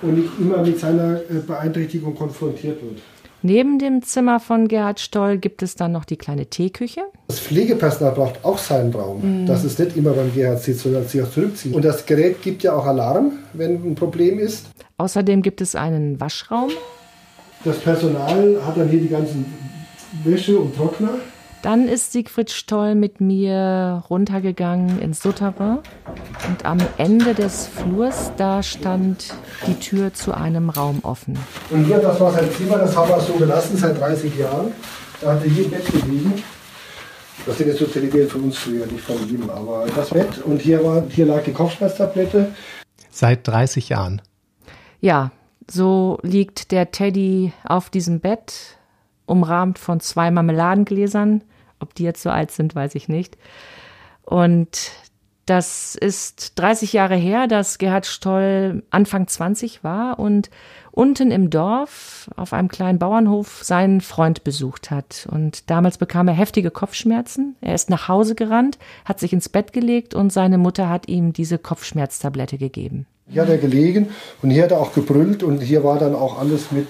und 0.02 0.18
nicht 0.18 0.30
immer 0.40 0.62
mit 0.62 0.78
seiner 0.78 1.16
äh, 1.16 1.40
Beeinträchtigung 1.46 2.14
konfrontiert 2.14 2.82
wird. 2.82 3.00
Neben 3.42 3.78
dem 3.78 4.02
Zimmer 4.02 4.40
von 4.40 4.66
Gerhard 4.66 4.98
Stoll 4.98 5.38
gibt 5.38 5.62
es 5.62 5.76
dann 5.76 5.92
noch 5.92 6.04
die 6.04 6.16
kleine 6.16 6.46
Teeküche. 6.46 7.02
Das 7.28 7.38
Pflegepersonal 7.38 8.12
braucht 8.12 8.44
auch 8.44 8.58
seinen 8.58 8.92
Raum. 8.92 9.42
Mhm. 9.42 9.46
Das 9.46 9.62
ist 9.62 9.78
nicht 9.78 9.96
immer 9.96 10.10
beim 10.10 10.34
Gerhard 10.34 10.60
sitzt, 10.60 10.80
sondern 10.80 11.06
sich 11.06 11.22
auch 11.22 11.30
zurückzieht. 11.30 11.72
Und 11.72 11.84
das 11.84 12.04
Gerät 12.04 12.42
gibt 12.42 12.64
ja 12.64 12.72
auch 12.72 12.84
Alarm, 12.84 13.32
wenn 13.52 13.74
ein 13.74 13.94
Problem 13.94 14.40
ist. 14.40 14.66
Außerdem 14.96 15.42
gibt 15.42 15.60
es 15.60 15.76
einen 15.76 16.20
Waschraum. 16.20 16.70
Das 17.64 17.78
Personal 17.78 18.58
hat 18.66 18.76
dann 18.76 18.88
hier 18.88 19.00
die 19.00 19.08
ganzen 19.08 19.46
Wäsche 20.24 20.58
und 20.58 20.76
Trockner. 20.76 21.10
Dann 21.62 21.88
ist 21.88 22.12
Siegfried 22.12 22.52
Stoll 22.52 22.94
mit 22.94 23.20
mir 23.20 24.04
runtergegangen 24.08 25.00
ins 25.00 25.20
Souterrain 25.20 25.80
und 26.48 26.64
am 26.64 26.78
Ende 26.98 27.34
des 27.34 27.66
Flurs, 27.66 28.30
da 28.36 28.62
stand 28.62 29.34
die 29.66 29.74
Tür 29.74 30.14
zu 30.14 30.32
einem 30.32 30.70
Raum 30.70 31.00
offen. 31.02 31.36
Und 31.70 31.84
hier, 31.84 31.98
das 31.98 32.20
war 32.20 32.32
sein 32.32 32.48
Zimmer, 32.52 32.78
das 32.78 32.96
haben 32.96 33.08
wir 33.08 33.20
so 33.20 33.32
gelassen 33.32 33.76
seit 33.76 34.00
30 34.00 34.38
Jahren. 34.38 34.72
Da 35.20 35.32
hat 35.32 35.42
er 35.42 35.50
hier 35.50 35.64
im 35.64 35.70
Bett 35.72 35.84
gelegen. 35.86 36.32
Das 37.44 37.58
sind 37.58 37.66
jetzt 37.66 37.80
so 37.80 37.86
Televisionen 37.86 38.30
von 38.30 38.42
uns 38.44 38.58
früher, 38.58 38.86
nicht 38.86 39.00
von 39.00 39.16
ihm, 39.28 39.50
aber 39.50 39.86
das 39.96 40.10
Bett. 40.10 40.38
Und 40.44 40.62
hier, 40.62 40.84
war, 40.84 41.02
hier 41.08 41.26
lag 41.26 41.42
die 41.42 41.52
Kopfschmerztablette. 41.52 42.54
Seit 43.10 43.48
30 43.48 43.88
Jahren. 43.88 44.22
Ja, 45.00 45.32
so 45.68 46.18
liegt 46.22 46.70
der 46.70 46.92
Teddy 46.92 47.52
auf 47.64 47.90
diesem 47.90 48.20
Bett 48.20 48.77
umrahmt 49.28 49.78
von 49.78 50.00
zwei 50.00 50.30
Marmeladengläsern. 50.30 51.42
Ob 51.80 51.94
die 51.94 52.04
jetzt 52.04 52.22
so 52.22 52.30
alt 52.30 52.50
sind, 52.50 52.74
weiß 52.74 52.94
ich 52.94 53.08
nicht. 53.08 53.36
Und 54.22 54.92
das 55.48 55.94
ist 55.94 56.58
30 56.58 56.92
Jahre 56.92 57.16
her, 57.16 57.46
dass 57.46 57.78
Gerhard 57.78 58.04
Stoll 58.04 58.82
Anfang 58.90 59.26
20 59.26 59.82
war 59.82 60.18
und 60.18 60.50
unten 60.90 61.30
im 61.30 61.48
Dorf 61.48 62.28
auf 62.36 62.52
einem 62.52 62.68
kleinen 62.68 62.98
Bauernhof 62.98 63.62
seinen 63.62 64.02
Freund 64.02 64.44
besucht 64.44 64.90
hat. 64.90 65.26
Und 65.30 65.70
damals 65.70 65.96
bekam 65.96 66.28
er 66.28 66.34
heftige 66.34 66.70
Kopfschmerzen. 66.70 67.56
Er 67.62 67.74
ist 67.74 67.88
nach 67.88 68.08
Hause 68.08 68.34
gerannt, 68.34 68.78
hat 69.06 69.20
sich 69.20 69.32
ins 69.32 69.48
Bett 69.48 69.72
gelegt 69.72 70.14
und 70.14 70.32
seine 70.32 70.58
Mutter 70.58 70.90
hat 70.90 71.08
ihm 71.08 71.32
diese 71.32 71.56
Kopfschmerztablette 71.56 72.58
gegeben. 72.58 73.06
Hier 73.30 73.42
hat 73.42 73.50
er 73.50 73.58
gelegen 73.58 74.08
und 74.40 74.50
hier 74.50 74.62
hat 74.62 74.70
er 74.70 74.80
auch 74.80 74.94
gebrüllt 74.94 75.42
und 75.42 75.60
hier 75.60 75.84
war 75.84 75.98
dann 75.98 76.14
auch 76.14 76.38
alles 76.38 76.72
mit 76.72 76.86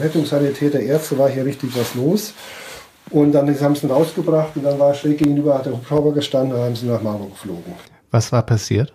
Rettungssanitäter, 0.00 0.80
Ärzte, 0.80 1.16
war 1.16 1.30
hier 1.30 1.44
richtig 1.44 1.78
was 1.78 1.94
los. 1.94 2.34
Und 3.10 3.30
dann 3.32 3.48
haben 3.60 3.76
sie 3.76 3.86
ihn 3.86 3.92
rausgebracht 3.92 4.56
und 4.56 4.64
dann 4.64 4.80
war 4.80 4.88
er 4.88 4.94
schräg 4.94 5.18
gegenüber, 5.18 5.56
hat 5.56 5.66
der 5.66 5.74
Hubschrauber 5.74 6.12
gestanden 6.12 6.56
und 6.56 6.64
haben 6.64 6.74
sie 6.74 6.86
nach 6.86 7.02
Marburg 7.02 7.30
geflogen. 7.30 7.72
Was 8.10 8.32
war 8.32 8.42
passiert? 8.42 8.92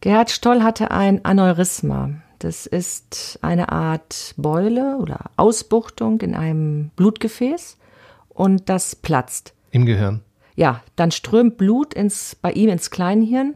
Gerhard 0.00 0.32
Stoll 0.32 0.64
hatte 0.64 0.90
ein 0.90 1.24
Aneurysma. 1.24 2.10
Das 2.40 2.66
ist 2.66 3.38
eine 3.40 3.70
Art 3.70 4.34
Beule 4.36 4.96
oder 5.00 5.26
Ausbuchtung 5.36 6.20
in 6.20 6.34
einem 6.34 6.90
Blutgefäß 6.96 7.76
und 8.28 8.68
das 8.68 8.96
platzt. 8.96 9.54
Im 9.70 9.86
Gehirn. 9.86 10.22
Ja, 10.56 10.80
dann 10.96 11.12
strömt 11.12 11.56
Blut 11.58 11.94
ins, 11.94 12.34
bei 12.34 12.50
ihm 12.50 12.70
ins 12.70 12.90
Kleinhirn 12.90 13.54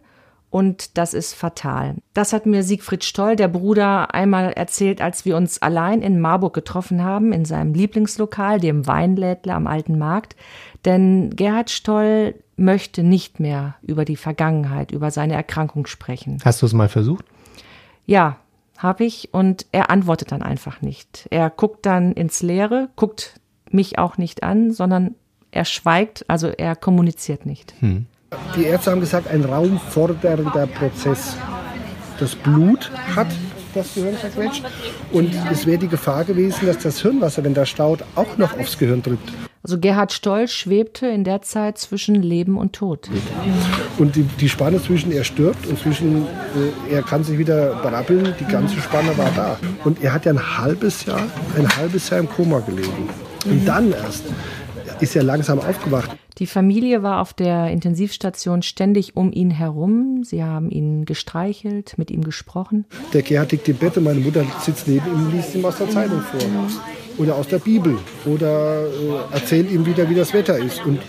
und 0.51 0.97
das 0.97 1.13
ist 1.13 1.35
fatal. 1.35 1.97
Das 2.15 2.33
hat 2.33 2.47
mir 2.47 2.63
Siegfried 2.63 3.05
Stoll, 3.05 3.37
der 3.37 3.49
Bruder, 3.49 4.15
einmal 4.15 4.53
erzählt, 4.53 5.01
als 5.01 5.25
wir 5.25 5.37
uns 5.37 5.61
allein 5.61 6.03
in 6.03 6.21
Marburg 6.21 6.55
getroffen 6.55 7.03
haben, 7.03 7.33
in 7.33 7.45
seinem 7.45 7.75
Lieblingslokal, 7.75 8.61
dem 8.61 8.87
Weinlädler 8.87 9.55
am 9.55 9.67
Alten 9.67 9.99
Markt. 9.99 10.37
Denn 10.85 11.31
Gerhard 11.31 11.71
Stoll 11.71 12.37
möchte 12.57 13.03
nicht 13.03 13.41
mehr 13.41 13.75
über 13.83 14.05
die 14.05 14.17
Vergangenheit, 14.17 14.93
über 14.93 15.11
seine 15.11 15.35
Erkrankung 15.35 15.87
sprechen. 15.87 16.39
Hast 16.45 16.63
du 16.63 16.67
es 16.67 16.73
mal 16.73 16.89
versucht? 16.89 17.25
Ja, 18.07 18.39
habe 18.79 19.05
ich 19.05 19.35
und 19.35 19.67
er 19.73 19.91
antwortet 19.91 20.33
dann 20.33 20.43
einfach 20.43 20.81
nicht. 20.81 21.27
Er 21.31 21.51
guckt 21.51 21.87
dann 21.87 22.13
ins 22.13 22.43
Leere, 22.43 22.89
guckt 22.97 23.41
mich 23.71 23.99
auch 23.99 24.17
nicht 24.17 24.43
an, 24.43 24.73
sondern 24.73 25.17
er 25.51 25.65
schweigt, 25.65 26.25
also 26.29 26.49
er 26.49 26.77
kommuniziert 26.77 27.47
nicht. 27.47 27.75
Hm. 27.81 28.07
Die 28.57 28.65
Ärzte 28.65 28.91
haben 28.91 29.01
gesagt, 29.01 29.29
ein 29.29 29.45
raumfordernder 29.45 30.67
Prozess. 30.67 31.37
Das 32.19 32.35
Blut 32.35 32.91
hat 33.15 33.29
das 33.75 33.95
Gehirn 33.95 34.17
zerquetscht 34.17 34.65
und 35.13 35.35
es 35.53 35.67
wäre 35.67 35.79
die 35.79 35.89
Gefahr 35.89 36.25
gewesen, 36.25 36.67
dass 36.67 36.79
das 36.79 37.01
Hirnwasser, 37.01 37.45
wenn 37.45 37.55
da 37.55 37.67
staut, 37.67 38.03
auch 38.15 38.39
noch 38.39 38.59
aufs 38.59 38.79
Gehirn 38.79 39.03
drückt. 39.03 39.31
Also 39.63 39.79
Gerhard 39.79 40.13
Stoll 40.13 40.49
schwebte 40.49 41.09
in 41.09 41.25
der 41.25 41.43
Zeit 41.43 41.77
zwischen 41.77 42.15
Leben 42.15 42.57
und 42.57 42.73
Tod. 42.73 43.11
Und 43.99 44.15
die, 44.15 44.23
die 44.23 44.49
Spanne 44.49 44.81
zwischen 44.81 45.11
er 45.13 45.25
stirbt 45.25 45.67
und 45.67 45.79
zwischen 45.79 46.23
äh, 46.23 46.95
er 46.95 47.03
kann 47.03 47.25
sich 47.25 47.37
wieder 47.37 47.75
berappeln, 47.83 48.33
die 48.39 48.45
ganze 48.45 48.81
Spanne 48.81 49.19
war 49.19 49.31
da. 49.35 49.59
Und 49.85 50.03
er 50.03 50.13
hat 50.13 50.25
ja 50.25 50.33
ein 50.33 50.59
halbes 50.59 51.05
Jahr, 51.05 51.23
ein 51.57 51.69
halbes 51.77 52.09
Jahr 52.11 52.21
im 52.21 52.29
Koma 52.29 52.61
gelegen. 52.61 53.09
Und 53.45 53.67
dann 53.67 53.93
erst 53.93 54.25
ist 55.01 55.17
er 55.17 55.23
langsam 55.23 55.59
aufgewacht. 55.59 56.17
Die 56.39 56.47
Familie 56.47 57.03
war 57.03 57.21
auf 57.21 57.33
der 57.33 57.71
Intensivstation 57.71 58.63
ständig 58.63 59.17
um 59.17 59.33
ihn 59.33 59.51
herum. 59.51 60.23
Sie 60.23 60.45
haben 60.45 60.71
ihn 60.71 61.07
gestreichelt, 61.07 61.95
mit 61.97 62.11
ihm 62.11 62.23
gesprochen. 62.23 62.85
Der 63.15 63.23
Gerhard 63.23 63.53
liegt 63.53 63.69
im 63.69 63.77
Bett 63.77 63.97
und 63.97 64.05
meine 64.05 64.21
Mutter 64.21 64.45
sitzt 64.61 64.87
neben 64.87 65.07
ihm 65.07 65.27
und 65.27 65.33
liest 65.33 65.55
ihm 65.55 65.65
aus 65.65 65.79
der 65.79 65.89
Zeitung 65.89 66.21
vor. 66.21 66.41
Oder 67.17 67.37
aus 67.37 67.49
der 67.49 67.59
Bibel. 67.59 67.99
Oder 68.27 68.85
äh, 68.85 69.35
erzählt 69.35 69.71
ihm 69.71 69.87
wieder, 69.87 70.09
wie 70.11 70.15
das 70.15 70.35
Wetter 70.35 70.59
ist. 70.59 70.85
Und 70.85 71.01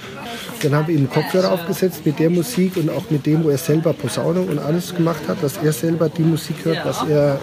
dann 0.63 0.73
haben 0.73 0.87
wir 0.87 0.95
ihm 0.95 1.01
einen 1.01 1.09
Kopfhörer 1.09 1.51
aufgesetzt 1.51 2.05
mit 2.05 2.19
der 2.19 2.29
Musik 2.29 2.77
und 2.77 2.89
auch 2.89 3.09
mit 3.09 3.25
dem, 3.25 3.43
wo 3.43 3.49
er 3.49 3.57
selber 3.57 3.91
Posaunung 3.91 4.47
und 4.47 4.59
alles 4.59 4.95
gemacht 4.95 5.27
hat, 5.27 5.43
dass 5.43 5.57
er 5.57 5.73
selber 5.73 6.07
die 6.07 6.23
Musik 6.23 6.63
hört, 6.63 6.85
was 6.85 7.05
er. 7.07 7.39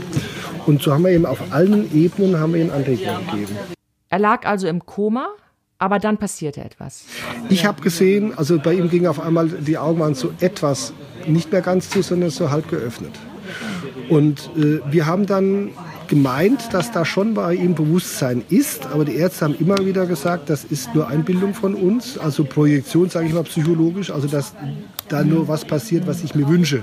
Und 0.67 0.83
so 0.83 0.93
haben 0.93 1.05
wir 1.05 1.13
ihm 1.13 1.27
auf 1.27 1.41
allen 1.53 1.95
Ebenen 1.95 2.41
haben 2.41 2.55
wir 2.55 2.63
ihm 2.63 2.71
Anregungen 2.71 3.27
gegeben. 3.27 3.57
Er 4.09 4.19
lag 4.19 4.47
also 4.47 4.67
im 4.69 4.87
Koma, 4.87 5.29
aber 5.79 5.99
dann 5.99 6.17
passierte 6.17 6.63
etwas. 6.63 7.05
Ich 7.49 7.67
habe 7.67 7.83
gesehen, 7.83 8.37
also 8.37 8.59
bei 8.59 8.75
ihm 8.75 8.89
ging 8.89 9.07
auf 9.07 9.21
einmal, 9.21 9.49
die 9.49 9.79
Augen 9.79 10.01
waren 10.01 10.15
so 10.15 10.33
etwas, 10.41 10.93
nicht 11.27 11.53
mehr 11.53 11.63
ganz 11.63 11.91
zu, 11.91 12.03
sondern 12.03 12.31
so 12.31 12.51
halb 12.51 12.69
geöffnet. 12.69 13.13
Und 14.09 14.51
äh, 14.57 14.81
wir 14.91 15.07
haben 15.07 15.27
dann 15.27 15.71
gemeint, 16.09 16.73
dass 16.73 16.93
da 16.93 17.05
schon 17.05 17.35
bei 17.35 17.55
ihm 17.55 17.75
Bewusstsein 17.75 18.45
ist, 18.51 18.87
aber 18.87 19.05
die 19.05 19.15
Ärzte 19.15 19.47
haben 19.47 19.57
immer 19.59 19.79
wieder 19.85 20.07
gesagt, 20.07 20.51
das 20.51 20.65
ist 20.65 20.95
nur 20.95 21.09
Einbildung 21.09 21.55
von 21.55 21.75
uns, 21.75 22.19
also 22.19 22.45
Projektion, 22.45 23.09
sage 23.09 23.27
ich 23.27 23.33
mal 23.33 23.45
psychologisch, 23.45 24.11
also 24.11 24.29
dass 24.29 24.53
da 25.09 25.25
nur 25.25 25.49
was 25.49 25.65
passiert, 25.65 26.07
was 26.07 26.23
ich 26.23 26.35
mir 26.35 26.47
wünsche. 26.49 26.83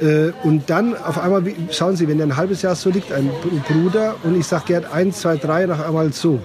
Äh, 0.00 0.32
und 0.42 0.70
dann 0.70 0.96
auf 0.96 1.18
einmal, 1.18 1.44
schauen 1.70 1.96
Sie, 1.96 2.08
wenn 2.08 2.18
er 2.18 2.26
ein 2.26 2.36
halbes 2.36 2.62
Jahr 2.62 2.74
so 2.74 2.90
liegt, 2.90 3.12
ein 3.12 3.30
Bruder, 3.68 4.16
und 4.22 4.38
ich 4.38 4.46
sage, 4.46 4.64
Gerd, 4.68 4.92
eins, 4.92 5.20
zwei, 5.20 5.36
drei, 5.36 5.66
nach 5.66 5.86
einmal 5.86 6.12
so 6.12 6.40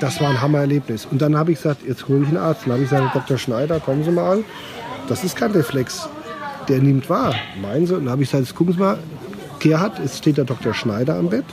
das 0.00 0.20
war 0.20 0.30
ein 0.30 0.40
Hammererlebnis. 0.40 1.06
Und 1.10 1.22
dann 1.22 1.36
habe 1.36 1.52
ich 1.52 1.58
gesagt, 1.58 1.82
jetzt 1.86 2.08
hole 2.08 2.22
ich 2.22 2.28
einen 2.28 2.38
Arzt. 2.38 2.62
Dann 2.64 2.72
habe 2.72 2.82
ich 2.82 2.90
gesagt, 2.90 3.14
Dr. 3.14 3.38
Schneider, 3.38 3.78
kommen 3.80 4.02
Sie 4.02 4.10
mal. 4.10 4.42
Das 5.08 5.24
ist 5.24 5.36
kein 5.36 5.52
Reflex. 5.52 6.08
Der 6.68 6.78
nimmt 6.78 7.08
wahr. 7.08 7.34
Meinen 7.60 7.86
Sie? 7.86 7.94
Und 7.94 8.04
dann 8.04 8.12
habe 8.12 8.22
ich 8.22 8.30
gesagt, 8.30 8.46
jetzt 8.48 8.56
gucken 8.56 8.74
Sie 8.74 8.80
mal, 8.80 8.98
Gerhard, 9.60 9.98
jetzt 9.98 10.18
steht 10.18 10.38
der 10.38 10.44
Dr. 10.44 10.74
Schneider 10.74 11.16
am 11.16 11.28
Bett. 11.28 11.44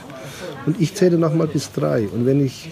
Und 0.66 0.80
ich 0.80 0.94
zähle 0.94 1.18
noch 1.18 1.34
mal 1.34 1.46
bis 1.46 1.72
drei. 1.72 2.08
Und 2.08 2.26
wenn 2.26 2.44
ich 2.44 2.70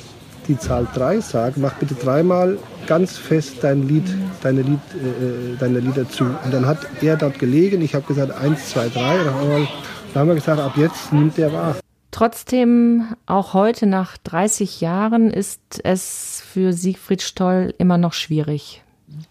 die 0.49 0.59
Zahl 0.59 0.87
drei 0.95 1.21
sage, 1.21 1.61
mach 1.61 1.75
bitte 1.75 1.95
dreimal 1.95 2.59
ganz 2.87 3.19
fest 3.19 3.57
dein 3.63 3.89
Lied, 3.89 4.05
deine, 4.43 4.63
Lied, 4.63 4.79
äh, 4.95 5.57
deine 5.59 5.81
Lieder 5.81 6.09
zu. 6.09 6.25
Und 6.25 6.53
dann 6.53 6.67
hat 6.67 6.79
er 7.03 7.17
dort 7.17 7.39
gelegen. 7.39 7.83
Ich 7.83 7.95
habe 7.95 8.07
gesagt, 8.07 8.33
eins, 8.33 8.71
zwei, 8.71 8.89
drei. 8.89 9.21
Und 9.21 9.69
dann 10.15 10.21
haben 10.21 10.29
wir 10.29 10.35
gesagt, 10.37 10.61
ab 10.61 10.73
jetzt 10.77 11.13
nimmt 11.13 11.39
er 11.39 11.53
wahr. 11.53 11.77
Trotzdem, 12.17 13.15
auch 13.27 13.53
heute 13.53 13.85
nach 13.85 14.17
30 14.17 14.81
Jahren 14.81 15.31
ist 15.31 15.61
es 15.85 16.43
für 16.51 16.73
Siegfried 16.73 17.21
Stoll 17.21 17.75
immer 17.77 17.99
noch 17.99 18.15
schwierig. 18.15 18.83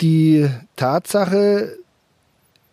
Die 0.02 0.48
Tatsache, 0.76 1.80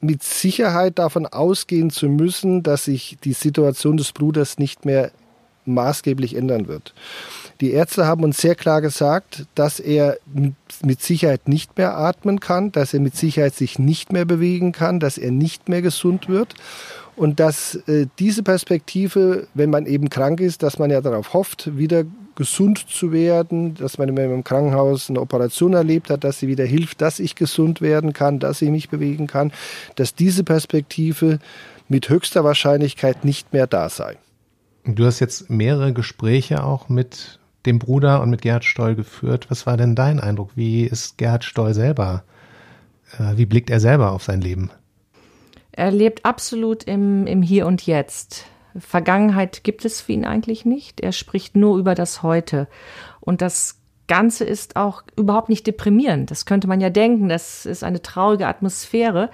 mit 0.02 0.22
Sicherheit 0.22 0.98
davon 0.98 1.24
ausgehen 1.24 1.88
zu 1.88 2.10
müssen, 2.10 2.62
dass 2.62 2.84
sich 2.84 3.16
die 3.24 3.32
Situation 3.32 3.96
des 3.96 4.12
Bruders 4.12 4.58
nicht 4.58 4.84
mehr 4.84 5.12
maßgeblich 5.64 6.36
ändern 6.36 6.68
wird. 6.68 6.92
Die 7.62 7.70
Ärzte 7.70 8.04
haben 8.04 8.22
uns 8.22 8.36
sehr 8.36 8.54
klar 8.54 8.82
gesagt, 8.82 9.46
dass 9.54 9.80
er 9.80 10.18
mit 10.82 11.00
Sicherheit 11.00 11.48
nicht 11.48 11.78
mehr 11.78 11.96
atmen 11.96 12.38
kann, 12.38 12.70
dass 12.70 12.92
er 12.92 13.00
mit 13.00 13.16
Sicherheit 13.16 13.54
sich 13.54 13.78
nicht 13.78 14.12
mehr 14.12 14.26
bewegen 14.26 14.72
kann, 14.72 15.00
dass 15.00 15.16
er 15.16 15.30
nicht 15.30 15.70
mehr 15.70 15.80
gesund 15.80 16.28
wird 16.28 16.54
und 17.16 17.40
dass 17.40 17.74
äh, 17.86 18.06
diese 18.18 18.42
Perspektive, 18.42 19.46
wenn 19.54 19.70
man 19.70 19.86
eben 19.86 20.08
krank 20.08 20.40
ist, 20.40 20.62
dass 20.62 20.78
man 20.78 20.90
ja 20.90 21.00
darauf 21.00 21.34
hofft, 21.34 21.76
wieder 21.76 22.04
gesund 22.34 22.88
zu 22.88 23.12
werden, 23.12 23.74
dass 23.74 23.98
man 23.98 24.08
im 24.16 24.44
Krankenhaus 24.44 25.10
eine 25.10 25.20
Operation 25.20 25.74
erlebt 25.74 26.08
hat, 26.08 26.24
dass 26.24 26.38
sie 26.38 26.48
wieder 26.48 26.64
hilft, 26.64 27.00
dass 27.02 27.18
ich 27.18 27.34
gesund 27.34 27.80
werden 27.82 28.12
kann, 28.14 28.38
dass 28.38 28.62
ich 28.62 28.70
mich 28.70 28.88
bewegen 28.88 29.26
kann, 29.26 29.52
dass 29.96 30.14
diese 30.14 30.42
Perspektive 30.42 31.38
mit 31.88 32.08
höchster 32.08 32.42
Wahrscheinlichkeit 32.44 33.24
nicht 33.24 33.52
mehr 33.52 33.66
da 33.66 33.88
sei. 33.88 34.16
Du 34.84 35.04
hast 35.04 35.20
jetzt 35.20 35.50
mehrere 35.50 35.92
Gespräche 35.92 36.64
auch 36.64 36.88
mit 36.88 37.38
dem 37.66 37.78
Bruder 37.78 38.22
und 38.22 38.30
mit 38.30 38.42
Gerhard 38.42 38.64
Stoll 38.64 38.94
geführt. 38.94 39.46
Was 39.50 39.66
war 39.66 39.76
denn 39.76 39.94
dein 39.94 40.18
Eindruck? 40.18 40.50
Wie 40.56 40.84
ist 40.84 41.18
Gerhard 41.18 41.44
Stoll 41.44 41.74
selber? 41.74 42.24
Äh, 43.18 43.36
wie 43.36 43.46
blickt 43.46 43.70
er 43.70 43.78
selber 43.78 44.10
auf 44.12 44.24
sein 44.24 44.40
Leben? 44.40 44.70
Er 45.72 45.90
lebt 45.90 46.24
absolut 46.24 46.84
im, 46.84 47.26
im 47.26 47.42
Hier 47.42 47.66
und 47.66 47.86
Jetzt. 47.86 48.46
Vergangenheit 48.78 49.64
gibt 49.64 49.84
es 49.84 50.00
für 50.00 50.12
ihn 50.12 50.24
eigentlich 50.24 50.64
nicht. 50.64 51.00
Er 51.00 51.12
spricht 51.12 51.56
nur 51.56 51.78
über 51.78 51.94
das 51.94 52.22
Heute. 52.22 52.68
Und 53.20 53.42
das 53.42 53.78
Ganze 54.06 54.44
ist 54.44 54.76
auch 54.76 55.02
überhaupt 55.16 55.48
nicht 55.48 55.66
deprimierend. 55.66 56.30
Das 56.30 56.44
könnte 56.44 56.68
man 56.68 56.80
ja 56.80 56.90
denken, 56.90 57.28
das 57.28 57.66
ist 57.66 57.84
eine 57.84 58.02
traurige 58.02 58.46
Atmosphäre. 58.46 59.30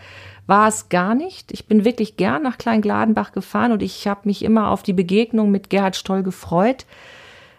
War 0.47 0.69
es 0.69 0.89
gar 0.89 1.15
nicht. 1.15 1.53
Ich 1.53 1.67
bin 1.67 1.85
wirklich 1.85 2.17
gern 2.17 2.43
nach 2.43 2.59
Kleingladenbach 2.59 3.33
gefahren 3.33 3.73
und 3.73 3.83
ich 3.83 4.07
habe 4.07 4.21
mich 4.25 4.45
immer 4.45 4.71
auf 4.71 4.83
die 4.83 4.93
Begegnung 4.93 5.51
mit 5.51 5.71
Gerhard 5.71 5.97
Stoll 5.97 6.23
gefreut. 6.23 6.87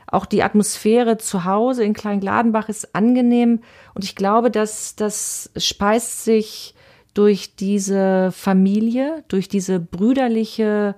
Auch 0.08 0.26
die 0.26 0.44
Atmosphäre 0.44 1.18
zu 1.18 1.46
Hause 1.46 1.84
in 1.84 1.94
Kleingladenbach 1.94 2.68
ist 2.68 2.96
angenehm 2.96 3.62
und 3.94 4.04
ich 4.04 4.16
glaube, 4.16 4.50
dass 4.50 4.96
das 4.96 5.52
speist 5.56 6.24
sich 6.24 6.74
durch 7.20 7.58
diese 7.58 8.32
Familie, 8.32 9.26
durch 9.28 9.50
diese 9.50 9.82
brüderliche 9.82 10.96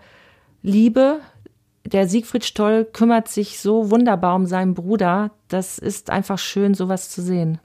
Liebe. 0.61 1.19
Der 1.83 2.07
Siegfried 2.07 2.45
Stoll 2.45 2.85
kümmert 2.85 3.27
sich 3.27 3.59
so 3.59 3.89
wunderbar 3.89 4.35
um 4.35 4.45
seinen 4.45 4.75
Bruder. 4.75 5.31
Das 5.47 5.79
ist 5.79 6.11
einfach 6.11 6.37
schön, 6.37 6.75
sowas 6.75 7.09
zu 7.09 7.23
sehen. 7.23 7.57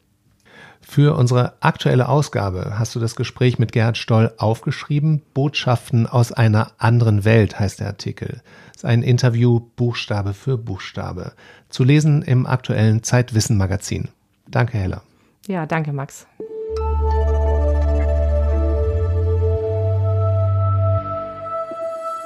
Für 0.81 1.19
unsere 1.19 1.53
aktuelle 1.61 2.09
Ausgabe 2.09 2.79
hast 2.79 2.95
du 2.95 2.99
das 2.99 3.15
Gespräch 3.15 3.59
mit 3.59 3.73
Gerhard 3.73 3.99
Stoll 3.99 4.33
aufgeschrieben. 4.39 5.21
Botschaften 5.35 6.07
aus 6.07 6.33
einer 6.33 6.73
anderen 6.79 7.27
Welt 7.27 7.61
heißt 7.61 7.81
der 7.81 7.89
Artikel. 7.89 8.41
Das 8.69 8.77
ist 8.79 8.85
ein 8.87 9.03
Interview 9.03 9.61
Buchstabe 9.77 10.33
für 10.33 10.57
Buchstabe. 10.57 11.33
Zu 11.69 11.85
lesen 11.85 12.23
im 12.23 12.47
aktuellen 12.47 13.03
Zeitwissen 13.03 13.59
Magazin. 13.59 14.09
Danke, 14.49 14.79
Hella. 14.79 15.03
Ja, 15.47 15.67
danke, 15.67 15.93
Max. 15.93 16.27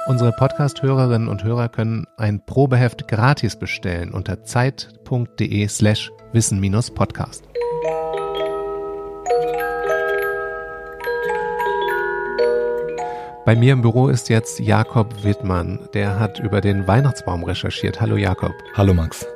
Unsere 0.07 0.31
Podcast-Hörerinnen 0.31 1.27
und 1.27 1.43
Hörer 1.43 1.69
können 1.69 2.07
ein 2.17 2.43
Probeheft 2.43 3.07
gratis 3.07 3.55
bestellen 3.55 4.11
unter 4.11 4.43
zeit.de 4.43 5.67
slash 5.67 6.11
wissen-podcast. 6.33 7.43
Bei 13.45 13.55
mir 13.55 13.73
im 13.73 13.83
Büro 13.83 14.07
ist 14.07 14.29
jetzt 14.29 14.59
Jakob 14.59 15.23
Wittmann. 15.23 15.87
Der 15.93 16.19
hat 16.19 16.39
über 16.39 16.61
den 16.61 16.87
Weihnachtsbaum 16.87 17.43
recherchiert. 17.43 18.01
Hallo 18.01 18.17
Jakob. 18.17 18.53
Hallo 18.73 18.95
Max. 18.95 19.27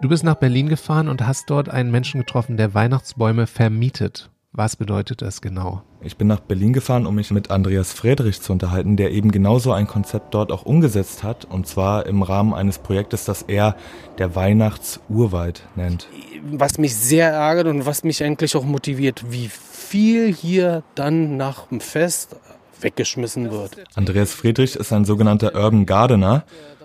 Du 0.00 0.08
bist 0.08 0.24
nach 0.24 0.34
Berlin 0.34 0.68
gefahren 0.68 1.08
und 1.08 1.26
hast 1.26 1.48
dort 1.48 1.68
einen 1.68 1.92
Menschen 1.92 2.20
getroffen, 2.20 2.56
der 2.56 2.74
Weihnachtsbäume 2.74 3.46
vermietet. 3.46 4.30
Was 4.58 4.74
bedeutet 4.74 5.20
das 5.20 5.42
genau? 5.42 5.82
Ich 6.00 6.16
bin 6.16 6.28
nach 6.28 6.40
Berlin 6.40 6.72
gefahren, 6.72 7.04
um 7.04 7.16
mich 7.16 7.30
mit 7.30 7.50
Andreas 7.50 7.92
Friedrich 7.92 8.40
zu 8.40 8.52
unterhalten, 8.52 8.96
der 8.96 9.10
eben 9.10 9.30
genauso 9.30 9.72
ein 9.72 9.86
Konzept 9.86 10.32
dort 10.32 10.50
auch 10.50 10.64
umgesetzt 10.64 11.22
hat. 11.22 11.44
Und 11.44 11.66
zwar 11.66 12.06
im 12.06 12.22
Rahmen 12.22 12.54
eines 12.54 12.78
Projektes, 12.78 13.26
das 13.26 13.42
er 13.42 13.76
der 14.16 14.34
Weihnachtsurwald 14.34 15.62
nennt. 15.76 16.08
Was 16.52 16.78
mich 16.78 16.96
sehr 16.96 17.32
ärgert 17.32 17.66
und 17.66 17.84
was 17.84 18.02
mich 18.02 18.24
eigentlich 18.24 18.56
auch 18.56 18.64
motiviert, 18.64 19.26
wie 19.28 19.48
viel 19.50 20.32
hier 20.32 20.82
dann 20.94 21.36
nach 21.36 21.66
dem 21.66 21.80
Fest 21.80 22.36
weggeschmissen 22.80 23.50
wird. 23.50 23.84
Andreas 23.94 24.32
Friedrich 24.32 24.76
ist 24.76 24.90
ein 24.90 25.04
sogenannter 25.04 25.54
Urban 25.54 25.84
Gardener 25.84 26.44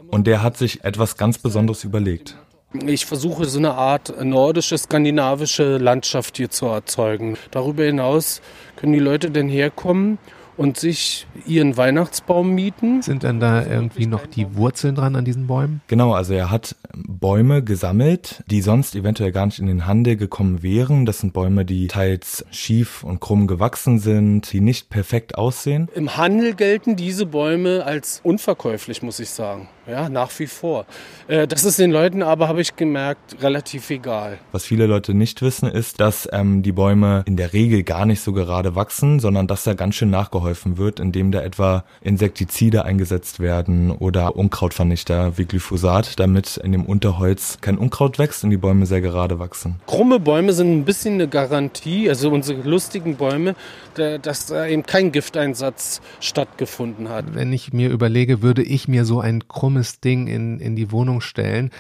und 0.09 0.27
der 0.27 0.43
hat 0.43 0.57
sich 0.57 0.83
etwas 0.83 1.15
ganz 1.15 1.37
Besonderes 1.37 1.85
überlegt. 1.85 2.35
Ich 2.73 3.05
versuche 3.05 3.45
so 3.45 3.59
eine 3.59 3.73
Art 3.73 4.13
nordische, 4.23 4.77
skandinavische 4.77 5.77
Landschaft 5.77 6.37
hier 6.37 6.49
zu 6.49 6.67
erzeugen. 6.67 7.37
Darüber 7.51 7.83
hinaus 7.83 8.41
können 8.77 8.93
die 8.93 8.99
Leute 8.99 9.29
dann 9.29 9.49
herkommen 9.49 10.17
und 10.57 10.77
sich 10.77 11.27
ihren 11.45 11.75
Weihnachtsbaum 11.75 12.53
mieten. 12.53 13.01
Sind 13.01 13.23
dann 13.23 13.39
da 13.39 13.65
irgendwie 13.65 14.05
noch 14.05 14.27
die 14.27 14.55
Wurzeln 14.55 14.95
dran 14.95 15.15
an 15.15 15.25
diesen 15.25 15.47
Bäumen? 15.47 15.81
Genau, 15.87 16.13
also 16.13 16.33
er 16.33 16.51
hat 16.51 16.75
Bäume 16.93 17.63
gesammelt, 17.63 18.43
die 18.47 18.61
sonst 18.61 18.95
eventuell 18.95 19.31
gar 19.31 19.45
nicht 19.47 19.59
in 19.59 19.65
den 19.65 19.85
Handel 19.85 20.17
gekommen 20.17 20.61
wären. 20.61 21.05
Das 21.05 21.19
sind 21.19 21.33
Bäume, 21.33 21.65
die 21.65 21.87
teils 21.87 22.45
schief 22.51 23.03
und 23.03 23.19
krumm 23.19 23.47
gewachsen 23.47 23.99
sind, 23.99 24.51
die 24.51 24.61
nicht 24.61 24.89
perfekt 24.89 25.35
aussehen. 25.35 25.89
Im 25.95 26.15
Handel 26.15 26.53
gelten 26.53 26.95
diese 26.95 27.25
Bäume 27.25 27.83
als 27.85 28.21
unverkäuflich, 28.23 29.01
muss 29.01 29.19
ich 29.19 29.29
sagen. 29.29 29.67
Ja, 29.91 30.07
nach 30.07 30.31
wie 30.39 30.47
vor. 30.47 30.85
Äh, 31.27 31.47
das 31.47 31.65
ist 31.65 31.77
den 31.77 31.91
Leuten 31.91 32.23
aber, 32.23 32.47
habe 32.47 32.61
ich 32.61 32.77
gemerkt, 32.77 33.43
relativ 33.43 33.89
egal. 33.89 34.37
Was 34.53 34.63
viele 34.63 34.85
Leute 34.85 35.13
nicht 35.13 35.41
wissen, 35.41 35.69
ist, 35.69 35.99
dass 35.99 36.29
ähm, 36.31 36.63
die 36.63 36.71
Bäume 36.71 37.23
in 37.25 37.35
der 37.35 37.51
Regel 37.51 37.83
gar 37.83 38.05
nicht 38.05 38.21
so 38.21 38.31
gerade 38.31 38.73
wachsen, 38.73 39.19
sondern 39.19 39.47
dass 39.47 39.65
da 39.65 39.73
ganz 39.73 39.95
schön 39.95 40.09
nachgeholfen 40.09 40.77
wird, 40.77 41.01
indem 41.01 41.33
da 41.33 41.41
etwa 41.41 41.83
Insektizide 41.99 42.85
eingesetzt 42.85 43.41
werden 43.41 43.91
oder 43.91 44.37
Unkrautvernichter 44.37 45.37
wie 45.37 45.43
Glyphosat, 45.43 46.17
damit 46.21 46.55
in 46.55 46.71
dem 46.71 46.85
Unterholz 46.85 47.57
kein 47.59 47.77
Unkraut 47.77 48.17
wächst 48.17 48.45
und 48.45 48.49
die 48.49 48.57
Bäume 48.57 48.85
sehr 48.85 49.01
gerade 49.01 49.39
wachsen. 49.39 49.75
Krumme 49.87 50.21
Bäume 50.21 50.53
sind 50.53 50.71
ein 50.71 50.85
bisschen 50.85 51.15
eine 51.15 51.27
Garantie, 51.27 52.07
also 52.07 52.31
unsere 52.31 52.61
lustigen 52.61 53.17
Bäume, 53.17 53.55
dass 53.95 54.45
da 54.45 54.65
eben 54.67 54.83
kein 54.83 55.11
Gifteinsatz 55.11 55.99
stattgefunden 56.21 57.09
hat. 57.09 57.35
Wenn 57.35 57.51
ich 57.51 57.73
mir 57.73 57.89
überlege, 57.89 58.41
würde 58.41 58.63
ich 58.63 58.87
mir 58.87 59.03
so 59.03 59.19
ein 59.19 59.49
krummes 59.49 59.80
Ding 59.83 60.27
in, 60.27 60.59
in 60.59 60.75
die 60.75 60.91
Wohnung 60.91 61.21
stellen. 61.21 61.71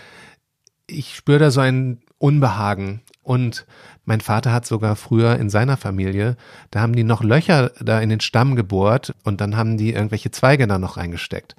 Ich 0.87 1.15
spüre 1.15 1.39
da 1.39 1.51
so 1.51 1.61
ein 1.61 2.01
Unbehagen. 2.17 3.01
Und 3.23 3.65
mein 4.03 4.21
Vater 4.21 4.51
hat 4.51 4.65
sogar 4.65 4.95
früher 4.95 5.37
in 5.37 5.49
seiner 5.49 5.77
Familie, 5.77 6.37
da 6.71 6.81
haben 6.81 6.95
die 6.95 7.03
noch 7.03 7.23
Löcher 7.23 7.71
da 7.79 7.99
in 7.99 8.09
den 8.09 8.19
Stamm 8.19 8.55
gebohrt 8.55 9.13
und 9.23 9.41
dann 9.41 9.55
haben 9.55 9.77
die 9.77 9.93
irgendwelche 9.93 10.31
Zweige 10.31 10.67
da 10.67 10.79
noch 10.79 10.97
reingesteckt 10.97 11.55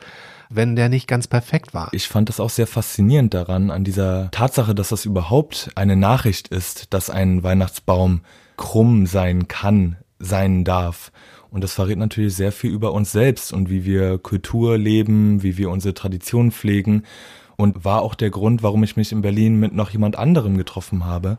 wenn 0.54 0.76
der 0.76 0.88
nicht 0.88 1.08
ganz 1.08 1.26
perfekt 1.26 1.75
war. 1.75 1.88
Ich 1.92 2.08
fand 2.08 2.28
das 2.28 2.40
auch 2.40 2.50
sehr 2.50 2.66
faszinierend 2.66 3.34
daran, 3.34 3.70
an 3.70 3.84
dieser 3.84 4.30
Tatsache, 4.30 4.75
dass 4.75 4.90
das 4.90 5.04
überhaupt 5.04 5.70
eine 5.75 5.96
Nachricht 5.96 6.49
ist, 6.49 6.92
dass 6.92 7.11
ein 7.11 7.42
Weihnachtsbaum 7.42 8.20
krumm 8.56 9.06
sein 9.06 9.49
kann, 9.49 9.96
sein 10.18 10.64
darf. 10.64 11.11
Und 11.52 11.62
das 11.62 11.75
verrät 11.75 11.99
natürlich 11.99 12.35
sehr 12.35 12.50
viel 12.50 12.71
über 12.73 12.92
uns 12.92 13.12
selbst 13.12 13.52
und 13.52 13.68
wie 13.68 13.85
wir 13.85 14.16
Kultur 14.16 14.78
leben, 14.78 15.42
wie 15.42 15.59
wir 15.59 15.68
unsere 15.68 15.92
Traditionen 15.92 16.50
pflegen. 16.50 17.04
Und 17.56 17.85
war 17.85 18.00
auch 18.00 18.14
der 18.14 18.30
Grund, 18.30 18.62
warum 18.62 18.82
ich 18.82 18.97
mich 18.97 19.12
in 19.12 19.21
Berlin 19.21 19.61
mit 19.61 19.75
noch 19.75 19.90
jemand 19.90 20.16
anderem 20.16 20.56
getroffen 20.56 21.04
habe, 21.04 21.37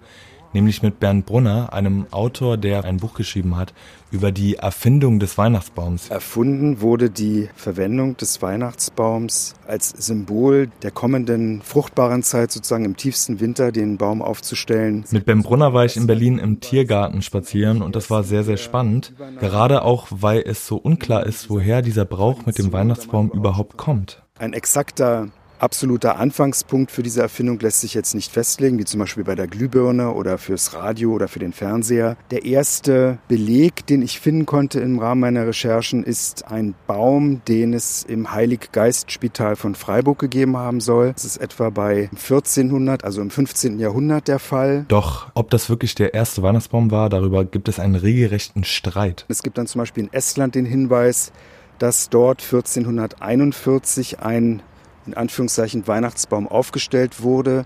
nämlich 0.54 0.82
mit 0.82 1.00
Bernd 1.00 1.26
Brunner, 1.26 1.74
einem 1.74 2.06
Autor, 2.12 2.58
der 2.58 2.86
ein 2.86 2.98
Buch 2.98 3.14
geschrieben 3.14 3.58
hat 3.58 3.74
über 4.12 4.32
die 4.32 4.56
Erfindung 4.56 5.20
des 5.20 5.38
Weihnachtsbaums. 5.40 6.10
Erfunden 6.10 6.82
wurde 6.82 7.10
die 7.10 7.50
Verwendung 7.56 8.16
des 8.16 8.44
Weihnachtsbaums 8.44 9.56
als 9.68 9.90
Symbol 9.90 10.70
der 10.84 10.92
kommenden 10.92 11.62
fruchtbaren 11.64 12.22
Zeit, 12.22 12.52
sozusagen 12.52 12.86
im 12.86 12.96
tiefsten 12.96 13.40
Winter 13.40 13.72
den 13.72 13.98
Baum 13.98 14.22
aufzustellen. 14.22 15.04
Mit 15.10 15.26
Bernd 15.26 15.44
Brunner 15.44 15.74
war 15.74 15.86
ich 15.86 15.98
in 15.98 16.06
Berlin 16.06 16.38
im 16.38 16.60
Tiergarten 16.60 17.24
spazieren 17.24 17.82
und 17.82 17.96
das 17.96 18.12
war 18.12 18.24
sehr, 18.24 18.44
sehr 18.44 18.58
spannend. 18.58 19.14
Gerade 19.40 19.82
auch, 19.82 20.08
weil 20.12 20.44
es 20.46 20.68
so 20.68 20.78
unklar 20.78 21.26
ist, 21.26 21.50
woher 21.50 21.82
dieser 21.82 22.06
Brauch 22.06 22.46
mit 22.46 22.60
dem 22.60 22.72
Weihnachtsbaum 22.72 23.32
überhaupt 23.32 23.78
kommt. 23.78 24.22
Ein 24.38 24.54
exakter 24.54 25.30
absoluter 25.60 26.18
Anfangspunkt 26.18 26.92
für 26.92 27.04
diese 27.04 27.22
Erfindung 27.22 27.60
lässt 27.60 27.82
sich 27.82 27.94
jetzt 27.94 28.16
nicht 28.16 28.32
festlegen, 28.32 28.78
wie 28.80 28.86
zum 28.86 29.00
Beispiel 29.00 29.24
bei 29.24 29.36
der 29.36 29.48
Glühbirne 29.48 30.12
oder 30.14 30.38
fürs 30.38 30.74
Radio 30.74 31.12
oder 31.12 31.28
für 31.28 31.40
den 31.40 31.54
Fernseher. 31.54 32.18
Der 32.32 32.46
erste 32.46 33.18
Beleg, 33.28 33.86
den 33.88 34.02
ich 34.02 34.20
finden 34.20 34.46
konnte 34.46 34.80
im 34.80 35.00
Rahmen 35.00 35.22
meiner 35.22 35.48
Recherchen, 35.48 36.04
ist 36.04 36.48
ein 36.48 36.76
Baum, 36.88 37.42
den 37.48 37.74
es 37.74 38.04
im 38.04 38.32
Heiliggeistspital 38.32 39.56
von 39.56 39.76
Freiburg 39.76 40.20
gegeben 40.20 40.58
haben 40.58 40.82
soll. 40.82 41.14
Das 41.14 41.26
ist 41.26 41.38
etwa 41.38 41.70
bei 41.70 42.10
1400, 42.12 43.04
also 43.04 43.22
im 43.22 43.30
15. 43.30 43.80
Jahrhundert 43.80 44.28
der 44.28 44.40
Fall. 44.40 44.86
Doch 44.88 45.28
ob 45.34 45.50
das 45.50 45.70
wirklich 45.70 45.96
der 45.96 46.14
erste 46.14 46.42
Weihnachtsbaum 46.44 46.92
war, 46.92 47.10
darüber 47.10 47.46
gibt 47.46 47.68
es 47.68 47.80
einen 47.80 47.96
regelrechten 47.96 48.64
Streit. 48.64 49.26
Es 49.30 49.44
gibt 49.44 49.58
dann 49.58 49.68
zum 49.68 49.80
Beispiel 49.80 50.06
in 50.06 50.14
Estland 50.14 50.56
den 50.56 50.66
Hinweis, 50.66 51.32
dass 51.80 52.10
dort 52.10 52.42
1441 52.42 54.20
ein 54.20 54.62
in 55.06 55.14
Anführungszeichen 55.14 55.88
Weihnachtsbaum 55.88 56.48
aufgestellt 56.48 57.22
wurde. 57.22 57.66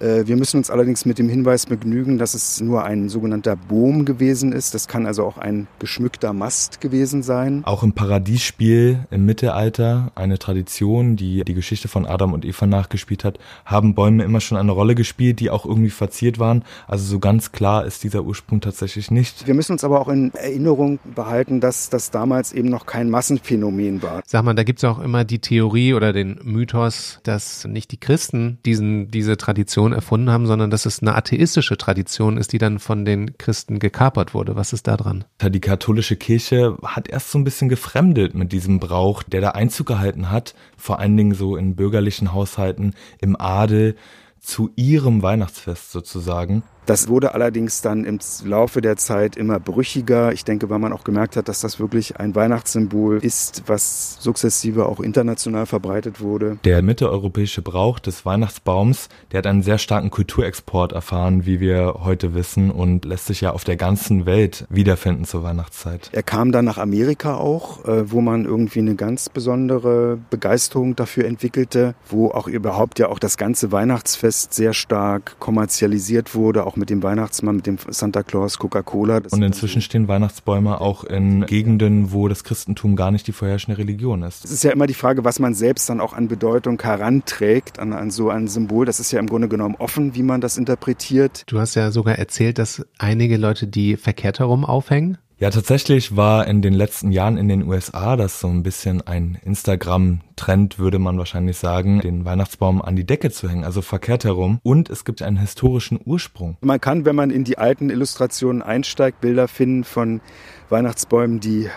Äh, 0.00 0.26
wir 0.26 0.36
müssen 0.36 0.58
uns 0.58 0.70
allerdings 0.70 1.04
mit 1.04 1.18
dem 1.18 1.28
Hinweis 1.28 1.66
begnügen, 1.66 2.18
dass 2.18 2.34
es 2.34 2.60
nur 2.60 2.84
ein 2.84 3.08
sogenannter 3.08 3.56
Bohm 3.56 4.04
gewesen 4.04 4.52
ist. 4.52 4.74
Das 4.74 4.88
kann 4.88 5.06
also 5.06 5.24
auch 5.24 5.38
ein 5.38 5.66
geschmückter 5.78 6.32
Mast 6.32 6.80
gewesen 6.80 7.22
sein. 7.22 7.62
Auch 7.64 7.82
im 7.82 7.92
Paradiesspiel 7.92 9.06
im 9.10 9.26
Mittelalter, 9.26 10.12
eine 10.14 10.38
Tradition, 10.38 11.16
die 11.16 11.44
die 11.44 11.54
Geschichte 11.54 11.88
von 11.88 12.06
Adam 12.06 12.32
und 12.32 12.44
Eva 12.44 12.66
nachgespielt 12.66 13.24
hat, 13.24 13.38
haben 13.64 13.94
Bäume 13.94 14.24
immer 14.24 14.40
schon 14.40 14.58
eine 14.58 14.72
Rolle 14.72 14.94
gespielt, 14.94 15.40
die 15.40 15.50
auch 15.50 15.64
irgendwie 15.66 15.90
verziert 15.90 16.38
waren. 16.38 16.64
Also 16.86 17.04
so 17.04 17.18
ganz 17.18 17.52
klar 17.52 17.84
ist 17.84 18.04
dieser 18.04 18.24
Ursprung 18.24 18.60
tatsächlich 18.60 19.10
nicht. 19.10 19.46
Wir 19.46 19.54
müssen 19.54 19.72
uns 19.72 19.84
aber 19.84 20.00
auch 20.00 20.08
in 20.08 20.32
Erinnerung 20.34 20.98
behalten, 21.14 21.60
dass 21.60 21.90
das 21.90 22.10
damals 22.10 22.52
eben 22.52 22.68
noch 22.68 22.86
kein 22.86 23.10
Massenphänomen 23.10 24.02
war. 24.02 24.22
Sag 24.26 24.44
mal, 24.44 24.54
da 24.54 24.62
gibt 24.62 24.80
es 24.80 24.84
auch 24.84 24.98
immer 24.98 25.24
die 25.24 25.38
Theorie 25.38 25.94
oder 25.94 26.12
den 26.12 26.38
Mythos, 26.42 27.20
dass 27.22 27.64
nicht 27.64 27.92
die 27.92 27.98
Christen 27.98 28.58
diesen, 28.64 29.10
diese 29.10 29.36
Tradition 29.36 29.85
Religion 29.86 29.92
erfunden 29.92 30.30
haben, 30.30 30.46
sondern 30.46 30.70
dass 30.70 30.86
es 30.86 31.00
eine 31.00 31.14
atheistische 31.14 31.76
Tradition 31.76 32.36
ist, 32.36 32.52
die 32.52 32.58
dann 32.58 32.78
von 32.78 33.04
den 33.04 33.38
Christen 33.38 33.78
gekapert 33.78 34.34
wurde. 34.34 34.56
Was 34.56 34.72
ist 34.72 34.86
da 34.86 34.96
dran? 34.96 35.24
Die 35.40 35.60
katholische 35.60 36.16
Kirche 36.16 36.76
hat 36.82 37.08
erst 37.08 37.30
so 37.30 37.38
ein 37.38 37.44
bisschen 37.44 37.68
gefremdet 37.68 38.34
mit 38.34 38.52
diesem 38.52 38.80
Brauch, 38.80 39.22
der 39.22 39.40
da 39.40 39.50
Einzug 39.50 39.86
gehalten 39.86 40.30
hat, 40.30 40.54
vor 40.76 40.98
allen 40.98 41.16
Dingen 41.16 41.34
so 41.34 41.56
in 41.56 41.76
bürgerlichen 41.76 42.32
Haushalten, 42.32 42.94
im 43.20 43.36
Adel, 43.38 43.96
zu 44.40 44.70
ihrem 44.76 45.22
Weihnachtsfest 45.22 45.90
sozusagen. 45.90 46.62
Das 46.86 47.08
wurde 47.08 47.34
allerdings 47.34 47.82
dann 47.82 48.04
im 48.04 48.20
Laufe 48.44 48.80
der 48.80 48.96
Zeit 48.96 49.36
immer 49.36 49.58
brüchiger. 49.58 50.32
Ich 50.32 50.44
denke, 50.44 50.70
weil 50.70 50.78
man 50.78 50.92
auch 50.92 51.02
gemerkt 51.02 51.36
hat, 51.36 51.48
dass 51.48 51.60
das 51.60 51.80
wirklich 51.80 52.20
ein 52.20 52.36
Weihnachtssymbol 52.36 53.18
ist, 53.18 53.64
was 53.66 54.18
sukzessive 54.20 54.86
auch 54.86 55.00
international 55.00 55.66
verbreitet 55.66 56.20
wurde. 56.20 56.58
Der 56.64 56.82
mitteleuropäische 56.82 57.60
Brauch 57.60 57.98
des 57.98 58.24
Weihnachtsbaums, 58.24 59.08
der 59.32 59.38
hat 59.38 59.46
einen 59.48 59.62
sehr 59.62 59.78
starken 59.78 60.10
Kulturexport 60.10 60.92
erfahren, 60.92 61.44
wie 61.44 61.58
wir 61.58 61.96
heute 62.04 62.34
wissen, 62.34 62.70
und 62.70 63.04
lässt 63.04 63.26
sich 63.26 63.40
ja 63.40 63.50
auf 63.50 63.64
der 63.64 63.76
ganzen 63.76 64.24
Welt 64.24 64.64
wiederfinden 64.70 65.24
zur 65.24 65.42
Weihnachtszeit. 65.42 66.10
Er 66.12 66.22
kam 66.22 66.52
dann 66.52 66.64
nach 66.64 66.78
Amerika 66.78 67.34
auch, 67.34 67.84
äh, 67.84 68.12
wo 68.12 68.20
man 68.20 68.44
irgendwie 68.44 68.78
eine 68.78 68.94
ganz 68.94 69.28
besondere 69.28 70.18
Begeisterung 70.30 70.94
dafür 70.94 71.24
entwickelte, 71.24 71.96
wo 72.08 72.30
auch 72.30 72.46
überhaupt 72.46 73.00
ja 73.00 73.08
auch 73.08 73.18
das 73.18 73.36
ganze 73.36 73.72
Weihnachtsfest 73.72 74.54
sehr 74.54 74.72
stark 74.72 75.36
kommerzialisiert 75.40 76.36
wurde, 76.36 76.64
auch 76.64 76.75
mit 76.76 76.90
dem 76.90 77.02
Weihnachtsmann, 77.02 77.56
mit 77.56 77.66
dem 77.66 77.78
Santa 77.88 78.22
Claus, 78.22 78.58
Coca-Cola. 78.58 79.20
Und 79.30 79.42
inzwischen 79.42 79.82
stehen 79.82 80.08
Weihnachtsbäume 80.08 80.80
auch 80.80 81.04
in 81.04 81.46
Gegenden, 81.46 82.12
wo 82.12 82.28
das 82.28 82.44
Christentum 82.44 82.96
gar 82.96 83.10
nicht 83.10 83.26
die 83.26 83.32
vorherrschende 83.32 83.78
Religion 83.78 84.22
ist. 84.22 84.44
Es 84.44 84.50
ist 84.50 84.64
ja 84.64 84.72
immer 84.72 84.86
die 84.86 84.94
Frage, 84.94 85.24
was 85.24 85.38
man 85.38 85.54
selbst 85.54 85.88
dann 85.88 86.00
auch 86.00 86.12
an 86.12 86.28
Bedeutung 86.28 86.80
heranträgt, 86.80 87.78
an, 87.78 87.92
an 87.92 88.10
so 88.10 88.30
ein 88.30 88.48
Symbol. 88.48 88.86
Das 88.86 89.00
ist 89.00 89.12
ja 89.12 89.20
im 89.20 89.26
Grunde 89.26 89.48
genommen 89.48 89.76
offen, 89.78 90.14
wie 90.14 90.22
man 90.22 90.40
das 90.40 90.56
interpretiert. 90.56 91.44
Du 91.46 91.58
hast 91.58 91.74
ja 91.74 91.90
sogar 91.90 92.16
erzählt, 92.16 92.58
dass 92.58 92.84
einige 92.98 93.36
Leute 93.36 93.66
die 93.66 93.96
verkehrt 93.96 94.38
herum 94.38 94.64
aufhängen. 94.64 95.18
Ja, 95.38 95.50
tatsächlich 95.50 96.16
war 96.16 96.46
in 96.46 96.62
den 96.62 96.72
letzten 96.72 97.12
Jahren 97.12 97.36
in 97.36 97.46
den 97.46 97.68
USA 97.68 98.16
das 98.16 98.40
so 98.40 98.48
ein 98.48 98.62
bisschen 98.62 99.06
ein 99.06 99.36
Instagram-Trend, 99.44 100.78
würde 100.78 100.98
man 100.98 101.18
wahrscheinlich 101.18 101.58
sagen, 101.58 102.00
den 102.00 102.24
Weihnachtsbaum 102.24 102.80
an 102.80 102.96
die 102.96 103.04
Decke 103.04 103.30
zu 103.30 103.46
hängen, 103.46 103.62
also 103.62 103.82
verkehrt 103.82 104.24
herum. 104.24 104.60
Und 104.62 104.88
es 104.88 105.04
gibt 105.04 105.20
einen 105.20 105.36
historischen 105.36 106.00
Ursprung. 106.02 106.56
Man 106.62 106.80
kann, 106.80 107.04
wenn 107.04 107.16
man 107.16 107.30
in 107.30 107.44
die 107.44 107.58
alten 107.58 107.90
Illustrationen 107.90 108.62
einsteigt, 108.62 109.20
Bilder 109.20 109.46
finden 109.46 109.84
von 109.84 110.22
Weihnachtsbäumen, 110.70 111.38
die 111.38 111.68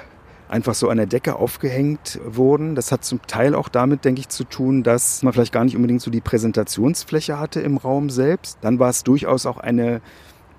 einfach 0.47 0.73
so 0.73 0.87
an 0.87 0.95
der 0.95 1.05
Decke 1.05 1.35
aufgehängt 1.35 2.17
wurden. 2.23 2.75
Das 2.75 2.93
hat 2.93 3.03
zum 3.03 3.21
Teil 3.27 3.55
auch 3.55 3.67
damit, 3.67 4.05
denke 4.05 4.21
ich, 4.21 4.29
zu 4.29 4.45
tun, 4.45 4.83
dass 4.83 5.21
man 5.21 5.33
vielleicht 5.33 5.51
gar 5.51 5.65
nicht 5.65 5.75
unbedingt 5.75 6.01
so 6.01 6.09
die 6.09 6.21
Präsentationsfläche 6.21 7.37
hatte 7.37 7.59
im 7.59 7.75
Raum 7.75 8.09
selbst. 8.09 8.57
Dann 8.61 8.79
war 8.79 8.89
es 8.89 9.03
durchaus 9.03 9.45
auch 9.45 9.57
eine 9.57 9.99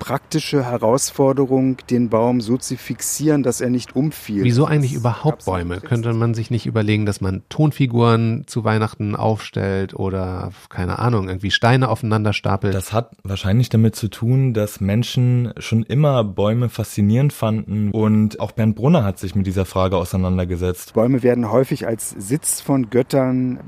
praktische 0.01 0.65
Herausforderung, 0.65 1.77
den 1.89 2.09
Baum 2.09 2.41
so 2.41 2.57
zu 2.57 2.77
fixieren, 2.77 3.45
dass 3.45 3.61
er 3.61 3.71
nicht 3.71 3.95
umfiel. 3.95 4.43
Wieso 4.43 4.65
eigentlich 4.65 4.95
überhaupt 4.95 5.45
Bäume? 5.45 5.81
Könnte 5.81 6.13
man 6.15 6.35
sich 6.35 6.51
nicht 6.51 6.67
überlegen, 6.67 7.07
dass 7.07 7.21
man 7.21 7.43
Tonfiguren 7.49 8.45
zu 8.47 8.65
Weihnachten 8.65 9.15
aufstellt 9.15 9.95
oder 9.95 10.51
keine 10.71 10.99
Ahnung, 10.99 11.29
irgendwie 11.29 11.53
Steine 11.53 11.89
aufeinander 11.89 12.33
stapelt? 12.33 12.75
Das 12.75 12.93
hat 12.93 13.13
wahrscheinlich 13.23 13.69
damit 13.69 13.95
zu 13.95 14.09
tun, 14.09 14.55
dass 14.55 14.81
Menschen 14.81 15.53
schon 15.59 15.85
immer 15.85 16.25
Bäume 16.25 16.71
faszinierend 16.71 17.33
fanden 17.33 17.91
und 17.93 18.41
auch 18.41 18.53
Bernd 18.53 18.75
Brunner 18.75 19.05
hat 19.05 19.19
sich 19.19 19.35
mit 19.35 19.47
dieser 19.47 19.67
Frage 19.67 19.99
auseinandergesetzt. 19.99 20.95
Bäume 20.95 21.23
werden 21.23 21.53
häufig 21.53 21.87
als 21.87 22.11
Sitz 22.11 22.63
von 22.63 22.89
Göttern 22.89 23.61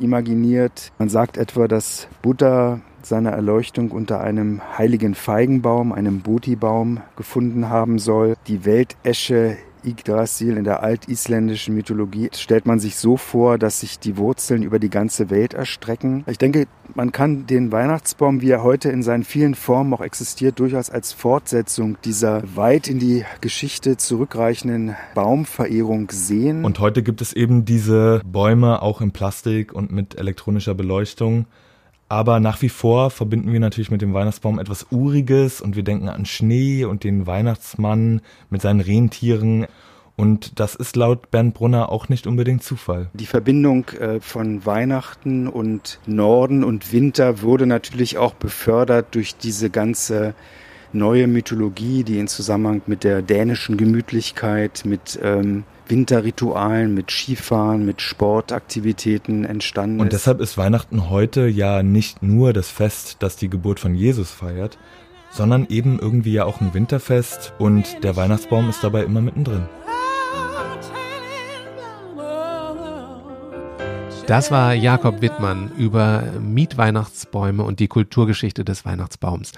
imaginiert. 0.00 0.92
Man 0.98 1.08
sagt 1.08 1.36
etwa, 1.38 1.68
dass 1.68 2.08
Buddha 2.20 2.80
seine 3.08 3.30
Erleuchtung 3.30 3.90
unter 3.90 4.20
einem 4.20 4.60
heiligen 4.76 5.14
Feigenbaum, 5.14 5.92
einem 5.92 6.20
Bodhi-Baum, 6.20 7.00
gefunden 7.16 7.68
haben 7.68 7.98
soll. 7.98 8.36
Die 8.46 8.64
Weltesche 8.64 9.56
Yggdrasil 9.84 10.56
in 10.56 10.64
der 10.64 10.82
altisländischen 10.82 11.74
Mythologie 11.74 12.30
stellt 12.34 12.66
man 12.66 12.78
sich 12.78 12.96
so 12.96 13.16
vor, 13.16 13.58
dass 13.58 13.80
sich 13.80 13.98
die 13.98 14.16
Wurzeln 14.16 14.62
über 14.62 14.78
die 14.78 14.90
ganze 14.90 15.30
Welt 15.30 15.54
erstrecken. 15.54 16.24
Ich 16.26 16.38
denke, 16.38 16.66
man 16.94 17.12
kann 17.12 17.46
den 17.46 17.70
Weihnachtsbaum, 17.72 18.40
wie 18.40 18.50
er 18.50 18.62
heute 18.62 18.90
in 18.90 19.02
seinen 19.02 19.24
vielen 19.24 19.54
Formen 19.54 19.94
auch 19.94 20.00
existiert, 20.00 20.58
durchaus 20.58 20.90
als 20.90 21.12
Fortsetzung 21.12 21.96
dieser 22.04 22.42
weit 22.56 22.88
in 22.88 22.98
die 22.98 23.24
Geschichte 23.40 23.96
zurückreichenden 23.96 24.96
Baumverehrung 25.14 26.10
sehen. 26.10 26.64
Und 26.64 26.80
heute 26.80 27.02
gibt 27.02 27.20
es 27.20 27.32
eben 27.32 27.64
diese 27.64 28.20
Bäume 28.24 28.82
auch 28.82 29.00
in 29.00 29.12
Plastik 29.12 29.72
und 29.72 29.92
mit 29.92 30.18
elektronischer 30.18 30.74
Beleuchtung. 30.74 31.46
Aber 32.08 32.40
nach 32.40 32.62
wie 32.62 32.70
vor 32.70 33.10
verbinden 33.10 33.52
wir 33.52 33.60
natürlich 33.60 33.90
mit 33.90 34.00
dem 34.00 34.14
Weihnachtsbaum 34.14 34.58
etwas 34.58 34.86
Uriges 34.90 35.60
und 35.60 35.76
wir 35.76 35.82
denken 35.82 36.08
an 36.08 36.24
Schnee 36.24 36.84
und 36.84 37.04
den 37.04 37.26
Weihnachtsmann 37.26 38.22
mit 38.48 38.62
seinen 38.62 38.80
Rentieren. 38.80 39.66
Und 40.16 40.58
das 40.58 40.74
ist 40.74 40.96
laut 40.96 41.30
Bernd 41.30 41.54
Brunner 41.54 41.90
auch 41.92 42.08
nicht 42.08 42.26
unbedingt 42.26 42.62
Zufall. 42.62 43.08
Die 43.14 43.26
Verbindung 43.26 43.84
äh, 44.00 44.20
von 44.20 44.64
Weihnachten 44.66 45.46
und 45.46 46.00
Norden 46.06 46.64
und 46.64 46.92
Winter 46.92 47.42
wurde 47.42 47.66
natürlich 47.66 48.18
auch 48.18 48.34
befördert 48.34 49.14
durch 49.14 49.36
diese 49.36 49.70
ganze 49.70 50.34
neue 50.92 51.26
Mythologie, 51.26 52.04
die 52.04 52.18
in 52.18 52.28
Zusammenhang 52.28 52.82
mit 52.86 53.04
der 53.04 53.22
dänischen 53.22 53.76
Gemütlichkeit, 53.76 54.82
mit 54.84 55.18
ähm, 55.22 55.64
Winterritualen, 55.88 56.94
mit 56.94 57.10
Skifahren, 57.10 57.84
mit 57.84 58.00
Sportaktivitäten 58.02 59.44
entstanden 59.44 59.96
ist. 59.96 60.02
Und 60.02 60.12
deshalb 60.12 60.40
ist 60.40 60.58
Weihnachten 60.58 61.08
heute 61.08 61.46
ja 61.46 61.82
nicht 61.82 62.22
nur 62.22 62.52
das 62.52 62.68
Fest, 62.68 63.16
das 63.20 63.36
die 63.36 63.48
Geburt 63.48 63.80
von 63.80 63.94
Jesus 63.94 64.30
feiert, 64.30 64.78
sondern 65.30 65.66
eben 65.68 65.98
irgendwie 65.98 66.32
ja 66.32 66.44
auch 66.44 66.60
ein 66.60 66.74
Winterfest 66.74 67.54
und 67.58 68.02
der 68.02 68.16
Weihnachtsbaum 68.16 68.68
ist 68.68 68.82
dabei 68.82 69.04
immer 69.04 69.20
mittendrin. 69.20 69.66
Das 74.28 74.50
war 74.50 74.74
Jakob 74.74 75.22
Wittmann 75.22 75.72
über 75.78 76.22
Mietweihnachtsbäume 76.38 77.62
und 77.62 77.80
die 77.80 77.88
Kulturgeschichte 77.88 78.62
des 78.62 78.84
Weihnachtsbaums. 78.84 79.52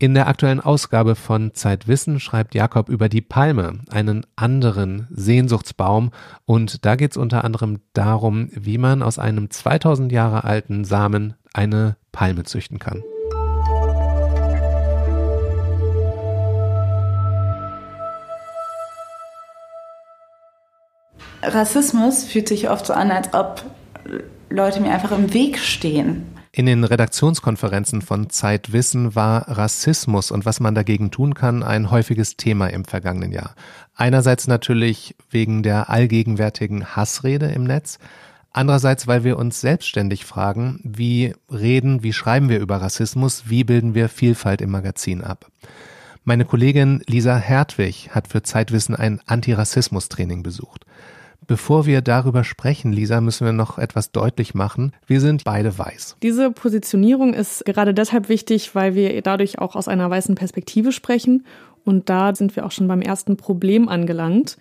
In 0.00 0.14
der 0.14 0.26
aktuellen 0.26 0.58
Ausgabe 0.58 1.14
von 1.14 1.54
Zeitwissen 1.54 2.18
schreibt 2.18 2.56
Jakob 2.56 2.88
über 2.88 3.08
die 3.08 3.20
Palme, 3.20 3.78
einen 3.88 4.26
anderen 4.34 5.06
Sehnsuchtsbaum. 5.10 6.10
Und 6.44 6.84
da 6.84 6.96
geht 6.96 7.12
es 7.12 7.16
unter 7.16 7.44
anderem 7.44 7.78
darum, 7.92 8.48
wie 8.50 8.78
man 8.78 9.04
aus 9.04 9.20
einem 9.20 9.48
2000 9.48 10.10
Jahre 10.10 10.42
alten 10.42 10.84
Samen 10.84 11.34
eine 11.52 11.96
Palme 12.10 12.42
züchten 12.42 12.80
kann. 12.80 13.04
Rassismus 21.44 22.24
fühlt 22.24 22.48
sich 22.48 22.68
oft 22.68 22.86
so 22.86 22.92
an, 22.92 23.12
als 23.12 23.32
ob 23.32 23.62
Leute 24.50 24.80
mir 24.80 24.92
einfach 24.92 25.12
im 25.12 25.32
Weg 25.34 25.58
stehen. 25.58 26.26
In 26.52 26.64
den 26.64 26.84
Redaktionskonferenzen 26.84 28.00
von 28.00 28.30
Zeitwissen 28.30 29.14
war 29.14 29.46
Rassismus 29.46 30.30
und 30.30 30.46
was 30.46 30.58
man 30.58 30.74
dagegen 30.74 31.10
tun 31.10 31.34
kann 31.34 31.62
ein 31.62 31.90
häufiges 31.90 32.38
Thema 32.38 32.68
im 32.68 32.86
vergangenen 32.86 33.30
Jahr. 33.30 33.54
Einerseits 33.94 34.46
natürlich 34.46 35.16
wegen 35.30 35.62
der 35.62 35.90
allgegenwärtigen 35.90 36.96
Hassrede 36.96 37.46
im 37.46 37.64
Netz, 37.64 37.98
andererseits 38.52 39.06
weil 39.06 39.22
wir 39.22 39.38
uns 39.38 39.60
selbstständig 39.60 40.24
fragen, 40.24 40.80
wie 40.82 41.34
reden, 41.52 42.02
wie 42.02 42.14
schreiben 42.14 42.48
wir 42.48 42.60
über 42.60 42.76
Rassismus, 42.80 43.50
wie 43.50 43.64
bilden 43.64 43.94
wir 43.94 44.08
Vielfalt 44.08 44.62
im 44.62 44.70
Magazin 44.70 45.22
ab. 45.22 45.50
Meine 46.24 46.46
Kollegin 46.46 47.02
Lisa 47.06 47.36
Hertwig 47.36 48.10
hat 48.12 48.28
für 48.28 48.42
Zeitwissen 48.42 48.96
ein 48.96 49.20
Antirassismus-Training 49.26 50.42
besucht. 50.42 50.86
Bevor 51.46 51.86
wir 51.86 52.00
darüber 52.00 52.42
sprechen, 52.42 52.92
Lisa, 52.92 53.20
müssen 53.20 53.44
wir 53.44 53.52
noch 53.52 53.78
etwas 53.78 54.10
deutlich 54.10 54.54
machen. 54.54 54.92
Wir 55.06 55.20
sind 55.20 55.44
beide 55.44 55.76
weiß. 55.78 56.16
Diese 56.22 56.50
Positionierung 56.50 57.34
ist 57.34 57.64
gerade 57.64 57.94
deshalb 57.94 58.28
wichtig, 58.28 58.74
weil 58.74 58.94
wir 58.94 59.22
dadurch 59.22 59.58
auch 59.58 59.76
aus 59.76 59.86
einer 59.86 60.10
weißen 60.10 60.34
Perspektive 60.34 60.90
sprechen. 60.90 61.46
Und 61.84 62.08
da 62.08 62.34
sind 62.34 62.56
wir 62.56 62.66
auch 62.66 62.72
schon 62.72 62.88
beim 62.88 63.00
ersten 63.00 63.36
Problem 63.36 63.88
angelangt. 63.88 64.56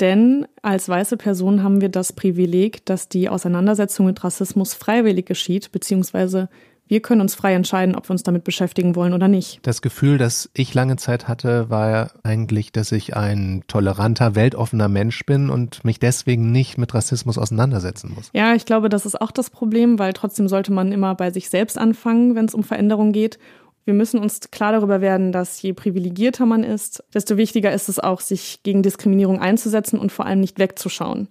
Denn 0.00 0.46
als 0.62 0.88
weiße 0.88 1.16
Person 1.16 1.62
haben 1.62 1.80
wir 1.80 1.88
das 1.88 2.12
Privileg, 2.12 2.84
dass 2.86 3.08
die 3.08 3.28
Auseinandersetzung 3.28 4.06
mit 4.06 4.24
Rassismus 4.24 4.74
freiwillig 4.74 5.26
geschieht, 5.26 5.70
beziehungsweise 5.70 6.48
wir 6.86 7.00
können 7.00 7.22
uns 7.22 7.34
frei 7.34 7.54
entscheiden, 7.54 7.94
ob 7.94 8.08
wir 8.08 8.12
uns 8.12 8.22
damit 8.22 8.44
beschäftigen 8.44 8.94
wollen 8.94 9.14
oder 9.14 9.28
nicht. 9.28 9.60
Das 9.62 9.80
Gefühl, 9.80 10.18
das 10.18 10.50
ich 10.54 10.74
lange 10.74 10.96
Zeit 10.96 11.28
hatte, 11.28 11.70
war 11.70 12.10
eigentlich, 12.22 12.72
dass 12.72 12.92
ich 12.92 13.16
ein 13.16 13.64
toleranter, 13.68 14.34
weltoffener 14.34 14.88
Mensch 14.88 15.24
bin 15.24 15.48
und 15.48 15.84
mich 15.84 15.98
deswegen 15.98 16.52
nicht 16.52 16.76
mit 16.76 16.92
Rassismus 16.92 17.38
auseinandersetzen 17.38 18.12
muss. 18.14 18.30
Ja, 18.34 18.54
ich 18.54 18.66
glaube, 18.66 18.88
das 18.88 19.06
ist 19.06 19.20
auch 19.20 19.30
das 19.30 19.48
Problem, 19.48 19.98
weil 19.98 20.12
trotzdem 20.12 20.46
sollte 20.46 20.72
man 20.72 20.92
immer 20.92 21.14
bei 21.14 21.30
sich 21.30 21.48
selbst 21.48 21.78
anfangen, 21.78 22.34
wenn 22.34 22.44
es 22.44 22.54
um 22.54 22.64
Veränderung 22.64 23.12
geht. 23.12 23.38
Wir 23.86 23.94
müssen 23.94 24.18
uns 24.18 24.40
klar 24.50 24.72
darüber 24.72 25.00
werden, 25.00 25.32
dass 25.32 25.60
je 25.60 25.72
privilegierter 25.74 26.46
man 26.46 26.64
ist, 26.64 27.04
desto 27.12 27.36
wichtiger 27.36 27.72
ist 27.72 27.88
es 27.88 27.98
auch, 27.98 28.20
sich 28.20 28.62
gegen 28.62 28.82
Diskriminierung 28.82 29.40
einzusetzen 29.40 29.98
und 29.98 30.12
vor 30.12 30.26
allem 30.26 30.40
nicht 30.40 30.58
wegzuschauen 30.58 31.28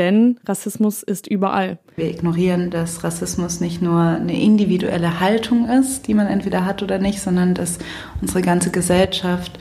denn 0.00 0.40
Rassismus 0.46 1.02
ist 1.02 1.26
überall. 1.26 1.78
Wir 1.94 2.08
ignorieren, 2.08 2.70
dass 2.70 3.04
Rassismus 3.04 3.60
nicht 3.60 3.82
nur 3.82 4.00
eine 4.00 4.40
individuelle 4.40 5.20
Haltung 5.20 5.68
ist, 5.68 6.06
die 6.06 6.14
man 6.14 6.26
entweder 6.26 6.64
hat 6.64 6.82
oder 6.82 6.98
nicht, 6.98 7.20
sondern 7.20 7.52
dass 7.52 7.78
unsere 8.22 8.40
ganze 8.40 8.70
Gesellschaft 8.70 9.58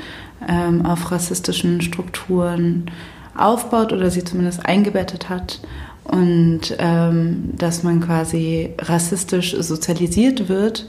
ähm, 0.48 0.86
auf 0.86 1.12
rassistischen 1.12 1.82
Strukturen 1.82 2.90
aufbaut 3.36 3.92
oder 3.92 4.10
sie 4.10 4.24
zumindest 4.24 4.66
eingebettet 4.66 5.28
hat 5.28 5.60
und 6.06 6.76
ähm, 6.80 7.52
dass 7.58 7.84
man 7.84 8.00
quasi 8.00 8.74
rassistisch 8.80 9.56
sozialisiert 9.60 10.48
wird, 10.48 10.88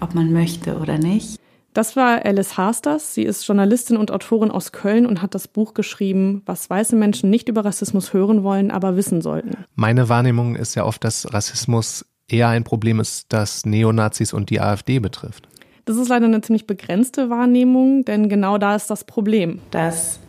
ob 0.00 0.14
man 0.14 0.30
möchte 0.32 0.76
oder 0.78 0.98
nicht. 0.98 1.40
Das 1.72 1.94
war 1.94 2.24
Alice 2.24 2.56
Hasters. 2.56 3.14
Sie 3.14 3.22
ist 3.22 3.46
Journalistin 3.46 3.96
und 3.96 4.10
Autorin 4.10 4.50
aus 4.50 4.72
Köln 4.72 5.06
und 5.06 5.22
hat 5.22 5.34
das 5.34 5.46
Buch 5.46 5.74
geschrieben, 5.74 6.42
was 6.46 6.68
weiße 6.68 6.96
Menschen 6.96 7.30
nicht 7.30 7.48
über 7.48 7.64
Rassismus 7.64 8.12
hören 8.12 8.42
wollen, 8.42 8.70
aber 8.70 8.96
wissen 8.96 9.22
sollten. 9.22 9.56
Meine 9.76 10.08
Wahrnehmung 10.08 10.56
ist 10.56 10.74
ja 10.74 10.84
oft, 10.84 11.04
dass 11.04 11.32
Rassismus 11.32 12.04
eher 12.28 12.48
ein 12.48 12.64
Problem 12.64 12.98
ist, 12.98 13.26
das 13.32 13.64
Neonazis 13.66 14.32
und 14.32 14.50
die 14.50 14.60
AfD 14.60 14.98
betrifft. 14.98 15.48
Das 15.84 15.96
ist 15.96 16.08
leider 16.08 16.26
eine 16.26 16.40
ziemlich 16.40 16.66
begrenzte 16.66 17.30
Wahrnehmung, 17.30 18.04
denn 18.04 18.28
genau 18.28 18.58
da 18.58 18.74
ist 18.74 18.90
das 18.90 19.04
Problem. 19.04 19.60
Dass, 19.70 20.20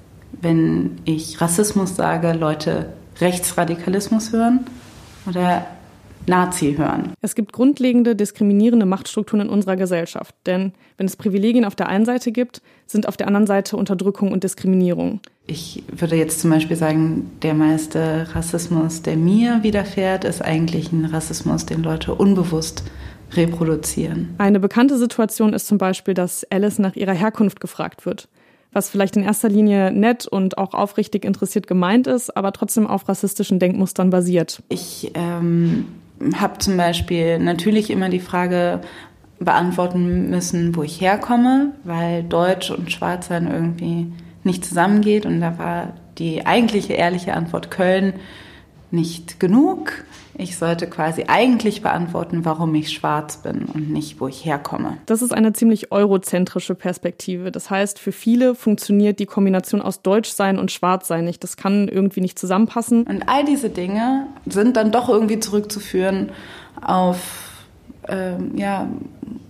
wenn 0.42 0.98
ich 1.06 1.42
Rassismus 1.42 1.96
sage, 1.96 2.34
Leute 2.34 2.94
Rechtsradikalismus 3.20 4.32
hören 4.32 4.62
oder 5.26 5.66
Nazi 6.28 6.76
hören. 6.78 7.14
Es 7.22 7.36
gibt 7.36 7.54
grundlegende 7.54 8.16
diskriminierende 8.16 8.86
Machtstrukturen 8.86 9.48
in 9.48 9.50
unserer 9.50 9.76
Gesellschaft. 9.76 10.36
Denn 10.46 10.74
wenn 10.98 11.06
es 11.06 11.16
Privilegien 11.16 11.66
auf 11.66 11.76
der 11.76 11.88
einen 11.88 12.06
Seite 12.06 12.32
gibt, 12.32 12.62
sind 12.86 13.08
auf 13.08 13.18
der 13.18 13.28
anderen 13.28 13.48
Seite 13.48 13.78
Unterdrückung 13.78 14.32
und 14.32 14.44
Diskriminierung. 14.44 15.20
Ich 15.48 15.84
würde 15.92 16.16
jetzt 16.16 16.40
zum 16.40 16.52
Beispiel 16.52 16.78
sagen, 16.78 17.32
der 17.42 17.54
meiste 17.54 18.28
Rassismus, 18.34 19.02
der 19.02 19.18
mir 19.18 19.64
widerfährt, 19.64 20.24
ist 20.24 20.42
eigentlich 20.42 20.92
ein 20.92 21.06
Rassismus, 21.06 21.66
den 21.66 21.84
Leute 21.84 22.14
unbewusst 22.14 22.84
reproduzieren. 23.34 24.36
Eine 24.38 24.60
bekannte 24.60 24.98
Situation 24.98 25.54
ist 25.54 25.68
zum 25.68 25.78
Beispiel, 25.78 26.14
dass 26.14 26.46
Alice 26.52 26.80
nach 26.80 26.96
ihrer 26.96 27.14
Herkunft 27.14 27.60
gefragt 27.60 28.06
wird 28.06 28.28
was 28.74 28.90
vielleicht 28.90 29.18
in 29.18 29.24
erster 29.24 29.50
Linie 29.50 29.92
nett 29.92 30.26
und 30.26 30.58
auch 30.58 30.74
aufrichtig 30.74 31.26
interessiert 31.26 31.68
gemeint 31.68 32.08
ist, 32.08 32.36
aber 32.36 32.54
trotzdem 32.54 32.88
auf 32.88 33.08
rassistischen 33.08 33.60
Denkmustern 33.60 34.10
basiert. 34.10 34.64
Ich 34.70 35.12
ähm, 35.14 35.88
habe 36.36 36.58
zum 36.60 36.78
Beispiel 36.78 37.40
natürlich 37.40 37.90
immer 37.90 38.10
die 38.10 38.20
Frage 38.20 38.82
beantworten 39.40 40.30
müssen, 40.30 40.76
wo 40.76 40.84
ich 40.84 41.02
herkomme, 41.02 41.74
weil 41.84 42.24
Deutsch 42.24 42.70
und 42.70 42.92
Schwarzsein 42.92 43.50
irgendwie 43.52 44.12
nicht 44.44 44.64
zusammengeht. 44.64 45.26
Und 45.26 45.42
da 45.42 45.58
war 45.58 45.94
die 46.18 46.46
eigentliche 46.46 46.94
ehrliche 46.94 47.34
Antwort 47.34 47.72
Köln 47.72 48.14
nicht 48.92 49.40
genug. 49.40 50.04
Ich 50.34 50.58
sollte 50.58 50.88
quasi 50.88 51.26
eigentlich 51.28 51.82
beantworten, 51.82 52.46
warum 52.46 52.74
ich 52.76 52.92
schwarz 52.92 53.38
bin 53.38 53.66
und 53.66 53.92
nicht, 53.92 54.20
wo 54.20 54.28
ich 54.28 54.46
herkomme. 54.46 54.98
Das 55.06 55.22
ist 55.22 55.34
eine 55.34 55.54
ziemlich 55.54 55.92
eurozentrische 55.92 56.74
Perspektive. 56.74 57.52
Das 57.52 57.70
heißt, 57.70 58.00
für 58.00 58.12
viele 58.12 58.56
funktioniert 58.56 59.20
die 59.20 59.26
Kombination 59.26 59.82
aus 59.82 60.02
Deutschsein 60.02 60.58
und 60.58 60.72
Schwarzsein 60.72 61.26
nicht. 61.26 61.44
Das 61.44 61.58
kann 61.58 61.88
irgendwie 61.88 62.22
nicht 62.22 62.40
zusammenpassen. 62.40 63.04
Und 63.04 63.28
all 63.28 63.46
diese 63.46 63.70
Dinge 63.70 64.28
sind 64.46 64.78
dann 64.78 64.92
doch 64.92 65.10
irgendwie 65.10 65.40
zurückzuführen 65.40 66.32
auf 66.82 67.52
ähm, 68.08 68.58
ja, 68.58 68.90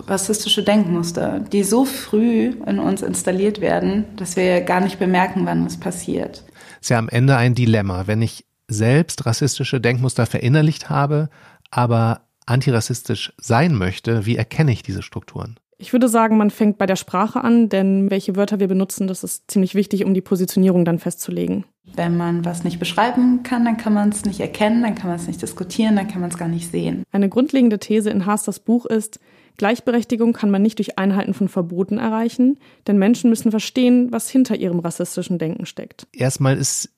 rassistische 0.08 0.64
Denkmuster, 0.64 1.40
die 1.40 1.64
so 1.64 1.86
früh 1.86 2.54
in 2.66 2.80
uns 2.80 3.02
installiert 3.02 3.62
werden, 3.62 4.06
dass 4.18 4.36
wir 4.36 4.62
gar 4.62 4.82
nicht 4.82 5.00
bemerken, 5.00 5.46
wann 5.46 5.66
es 5.66 5.80
passiert. 5.80 6.44
Ist 6.82 6.90
ja 6.90 6.98
am 6.98 7.10
Ende 7.10 7.38
ein 7.38 7.56
Dilemma. 7.56 8.08
Wenn 8.08 8.22
ich 8.22 8.46
selbst 8.72 9.26
rassistische 9.26 9.82
Denkmuster 9.82 10.26
verinnerlicht 10.26 10.90
habe, 10.90 11.30
aber 11.70 12.22
antirassistisch 12.46 13.34
sein 13.38 13.76
möchte, 13.76 14.26
wie 14.26 14.36
erkenne 14.36 14.72
ich 14.72 14.84
diese 14.84 15.02
Strukturen? 15.02 15.58
Ich 15.78 15.94
würde 15.94 16.10
sagen, 16.10 16.38
man 16.38 16.52
fängt 16.52 16.78
bei 16.78 16.86
der 16.86 16.96
Sprache 16.96 17.44
an, 17.44 17.68
denn 17.68 18.12
welche 18.12 18.36
Wörter 18.36 18.60
wir 18.60 18.68
benutzen, 18.68 19.08
das 19.08 19.24
ist 19.24 19.50
ziemlich 19.50 19.74
wichtig, 19.74 20.06
um 20.06 20.14
die 20.14 20.22
Positionierung 20.22 20.86
dann 20.86 21.00
festzulegen. 21.00 21.66
Wenn 21.96 22.18
man 22.18 22.46
was 22.46 22.64
nicht 22.64 22.78
beschreiben 22.78 23.42
kann, 23.42 23.66
dann 23.66 23.78
kann 23.78 23.94
man 23.94 24.10
es 24.10 24.24
nicht 24.24 24.40
erkennen, 24.40 24.84
dann 24.84 24.94
kann 24.94 25.10
man 25.10 25.20
es 25.20 25.26
nicht 25.26 25.42
diskutieren, 25.42 25.96
dann 25.96 26.08
kann 26.08 26.22
man 26.22 26.30
es 26.30 26.38
gar 26.38 26.48
nicht 26.48 26.70
sehen. 26.70 27.04
Eine 27.12 27.30
grundlegende 27.30 27.80
These 27.80 28.12
in 28.12 28.28
Haasters 28.28 28.60
Buch 28.60 28.86
ist, 28.86 29.20
Gleichberechtigung 29.58 30.34
kann 30.34 30.52
man 30.52 30.62
nicht 30.62 30.78
durch 30.78 31.00
Einhalten 31.00 31.34
von 31.34 31.50
Verboten 31.50 31.98
erreichen, 31.98 32.60
denn 32.86 33.00
Menschen 33.00 33.32
müssen 33.32 33.50
verstehen, 33.50 34.12
was 34.12 34.30
hinter 34.30 34.56
ihrem 34.56 34.80
rassistischen 34.80 35.40
Denken 35.40 35.66
steckt. 35.66 36.08
Erstmal 36.14 36.58
ist 36.58 36.90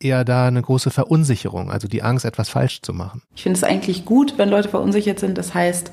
eher 0.00 0.24
da 0.24 0.46
eine 0.46 0.62
große 0.62 0.90
Verunsicherung, 0.90 1.70
also 1.70 1.88
die 1.88 2.02
Angst, 2.02 2.24
etwas 2.24 2.48
falsch 2.48 2.82
zu 2.82 2.92
machen. 2.92 3.22
Ich 3.34 3.42
finde 3.42 3.56
es 3.56 3.64
eigentlich 3.64 4.04
gut, 4.04 4.34
wenn 4.38 4.48
Leute 4.48 4.68
verunsichert 4.68 5.18
sind. 5.18 5.38
Das 5.38 5.54
heißt, 5.54 5.90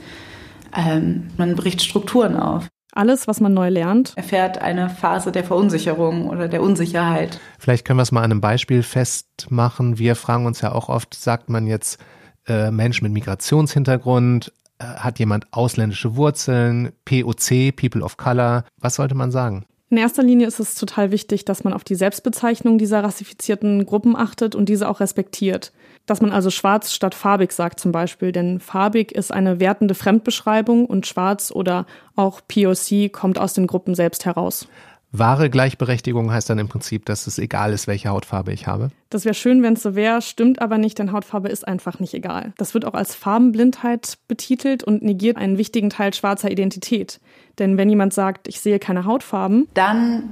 ähm, 0.75 1.27
man 1.37 1.55
bricht 1.55 1.81
Strukturen 1.81 2.35
auf. 2.35 2.67
Alles, 2.91 3.27
was 3.27 3.41
man 3.41 3.53
neu 3.53 3.67
lernt, 3.69 4.13
erfährt 4.15 4.59
eine 4.59 4.89
Phase 4.89 5.33
der 5.33 5.43
Verunsicherung 5.43 6.29
oder 6.29 6.47
der 6.47 6.61
Unsicherheit. 6.61 7.41
Vielleicht 7.59 7.83
können 7.83 7.99
wir 7.99 8.03
es 8.03 8.13
mal 8.13 8.23
an 8.23 8.31
einem 8.31 8.41
Beispiel 8.41 8.83
festmachen. 8.83 9.99
Wir 9.99 10.15
fragen 10.15 10.45
uns 10.45 10.61
ja 10.61 10.71
auch 10.71 10.87
oft, 10.87 11.13
sagt 11.13 11.49
man 11.49 11.67
jetzt 11.67 11.99
äh, 12.47 12.71
Mensch 12.71 13.01
mit 13.01 13.11
Migrationshintergrund, 13.11 14.53
äh, 14.79 14.85
hat 14.85 15.19
jemand 15.19 15.51
ausländische 15.51 16.15
Wurzeln, 16.15 16.93
POC, 17.03 17.75
People 17.75 18.01
of 18.01 18.15
Color, 18.15 18.63
was 18.79 18.95
sollte 18.95 19.15
man 19.15 19.29
sagen? 19.29 19.65
In 19.89 19.97
erster 19.97 20.23
Linie 20.23 20.47
ist 20.47 20.59
es 20.59 20.73
total 20.73 21.11
wichtig, 21.11 21.45
dass 21.45 21.63
man 21.63 21.71
auf 21.71 21.83
die 21.83 21.93
Selbstbezeichnung 21.93 22.79
dieser 22.79 23.03
rassifizierten 23.03 23.85
Gruppen 23.85 24.15
achtet 24.15 24.55
und 24.55 24.67
diese 24.67 24.89
auch 24.89 24.99
respektiert. 24.99 25.73
Dass 26.07 26.21
man 26.21 26.31
also 26.31 26.49
schwarz 26.49 26.91
statt 26.91 27.13
farbig 27.13 27.51
sagt 27.51 27.79
zum 27.79 27.91
Beispiel, 27.91 28.31
denn 28.31 28.59
farbig 28.59 29.11
ist 29.11 29.31
eine 29.31 29.59
wertende 29.59 29.93
Fremdbeschreibung 29.93 30.87
und 30.87 31.05
schwarz 31.05 31.51
oder 31.51 31.85
auch 32.15 32.41
POC 32.47 33.11
kommt 33.11 33.37
aus 33.37 33.53
den 33.53 33.67
Gruppen 33.67 33.93
selbst 33.93 34.25
heraus. 34.25 34.67
Wahre 35.11 35.49
Gleichberechtigung 35.49 36.31
heißt 36.31 36.49
dann 36.49 36.59
im 36.59 36.67
Prinzip, 36.67 37.05
dass 37.05 37.27
es 37.27 37.37
egal 37.37 37.71
ist, 37.71 37.87
welche 37.87 38.09
Hautfarbe 38.09 38.51
ich 38.51 38.67
habe. 38.67 38.89
Das 39.09 39.23
wäre 39.23 39.35
schön, 39.35 39.63
wenn 39.63 39.73
es 39.73 39.83
so 39.83 39.95
wäre, 39.95 40.21
stimmt 40.21 40.61
aber 40.61 40.77
nicht, 40.77 40.99
denn 40.99 41.11
Hautfarbe 41.11 41.47
ist 41.47 41.67
einfach 41.67 41.99
nicht 41.99 42.13
egal. 42.13 42.53
Das 42.57 42.73
wird 42.73 42.85
auch 42.85 42.95
als 42.95 43.15
Farbenblindheit 43.15 44.17
betitelt 44.27 44.83
und 44.83 45.03
negiert 45.03 45.37
einen 45.37 45.57
wichtigen 45.57 45.89
Teil 45.89 46.13
schwarzer 46.13 46.51
Identität. 46.51 47.21
Denn 47.59 47.77
wenn 47.77 47.89
jemand 47.89 48.13
sagt, 48.13 48.47
ich 48.47 48.59
sehe 48.59 48.79
keine 48.79 49.05
Hautfarben, 49.05 49.67
dann 49.73 50.31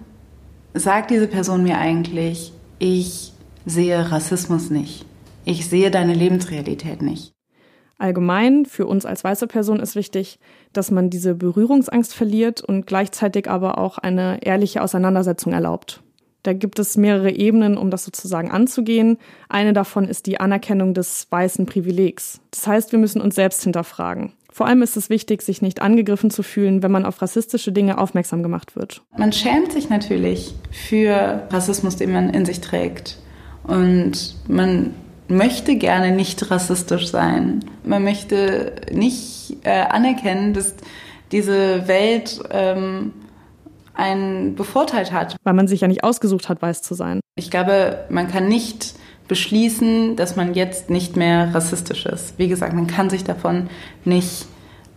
sagt 0.73 1.11
diese 1.11 1.27
Person 1.27 1.63
mir 1.63 1.77
eigentlich, 1.77 2.53
ich 2.79 3.33
sehe 3.65 4.11
Rassismus 4.11 4.69
nicht. 4.69 5.05
Ich 5.45 5.67
sehe 5.67 5.91
deine 5.91 6.13
Lebensrealität 6.13 7.01
nicht. 7.01 7.33
Allgemein 7.97 8.65
für 8.65 8.85
uns 8.85 9.05
als 9.05 9.23
weiße 9.23 9.47
Person 9.47 9.79
ist 9.79 9.95
wichtig, 9.95 10.39
dass 10.73 10.91
man 10.91 11.09
diese 11.09 11.35
Berührungsangst 11.35 12.13
verliert 12.13 12.61
und 12.61 12.87
gleichzeitig 12.87 13.49
aber 13.49 13.77
auch 13.77 13.97
eine 13.97 14.43
ehrliche 14.43 14.81
Auseinandersetzung 14.81 15.53
erlaubt. 15.53 16.01
Da 16.41 16.51
gibt 16.51 16.79
es 16.79 16.97
mehrere 16.97 17.31
Ebenen, 17.31 17.77
um 17.77 17.89
das 17.89 18.03
sozusagen 18.03 18.51
anzugehen. 18.51 19.17
Eine 19.47 19.71
davon 19.71 20.05
ist 20.05 20.25
die 20.25 20.41
Anerkennung 20.41 20.93
des 20.93 21.27
weißen 21.29 21.65
Privilegs. 21.65 22.41
Das 22.51 22.67
heißt, 22.67 22.91
wir 22.91 22.99
müssen 22.99 23.21
uns 23.21 23.35
selbst 23.35 23.63
hinterfragen. 23.63 24.33
Vor 24.53 24.67
allem 24.67 24.83
ist 24.83 24.95
es 24.97 25.09
wichtig, 25.09 25.41
sich 25.41 25.63
nicht 25.63 25.81
angegriffen 25.81 26.29
zu 26.29 26.43
fühlen, 26.43 26.83
wenn 26.83 26.91
man 26.91 27.05
auf 27.05 27.23
rassistische 27.23 27.71
Dinge 27.71 27.97
aufmerksam 27.97 28.43
gemacht 28.43 28.75
wird. 28.75 29.01
Man 29.17 29.33
schämt 29.33 29.71
sich 29.71 29.89
natürlich 29.89 30.53
für 30.69 31.47
Rassismus, 31.49 31.95
den 31.95 32.13
man 32.13 32.29
in 32.29 32.45
sich 32.45 32.61
trägt. 32.61 33.17
Und 33.63 34.35
man 34.47 34.93
möchte 35.27 35.75
gerne 35.75 36.11
nicht 36.11 36.51
rassistisch 36.51 37.07
sein. 37.07 37.65
Man 37.83 38.03
möchte 38.03 38.75
nicht 38.91 39.57
äh, 39.63 39.71
anerkennen, 39.71 40.53
dass 40.53 40.75
diese 41.31 41.87
Welt 41.87 42.39
ähm, 42.51 43.11
einen 43.95 44.53
bevorteilt 44.53 45.11
hat. 45.11 45.35
Weil 45.43 45.53
man 45.55 45.67
sich 45.67 45.81
ja 45.81 45.87
nicht 45.87 46.03
ausgesucht 46.03 46.47
hat, 46.47 46.61
weiß 46.61 46.83
zu 46.83 46.93
sein. 46.93 47.21
Ich 47.35 47.49
glaube, 47.49 48.05
man 48.09 48.27
kann 48.27 48.47
nicht 48.47 48.93
beschließen, 49.33 50.15
dass 50.15 50.35
man 50.35 50.53
jetzt 50.53 50.91
nicht 50.91 51.15
mehr 51.15 51.55
rassistisch 51.55 52.05
ist. 52.05 52.37
Wie 52.37 52.47
gesagt, 52.47 52.73
man 52.75 52.85
kann 52.85 53.09
sich 53.09 53.23
davon 53.23 53.67
nicht 54.05 54.45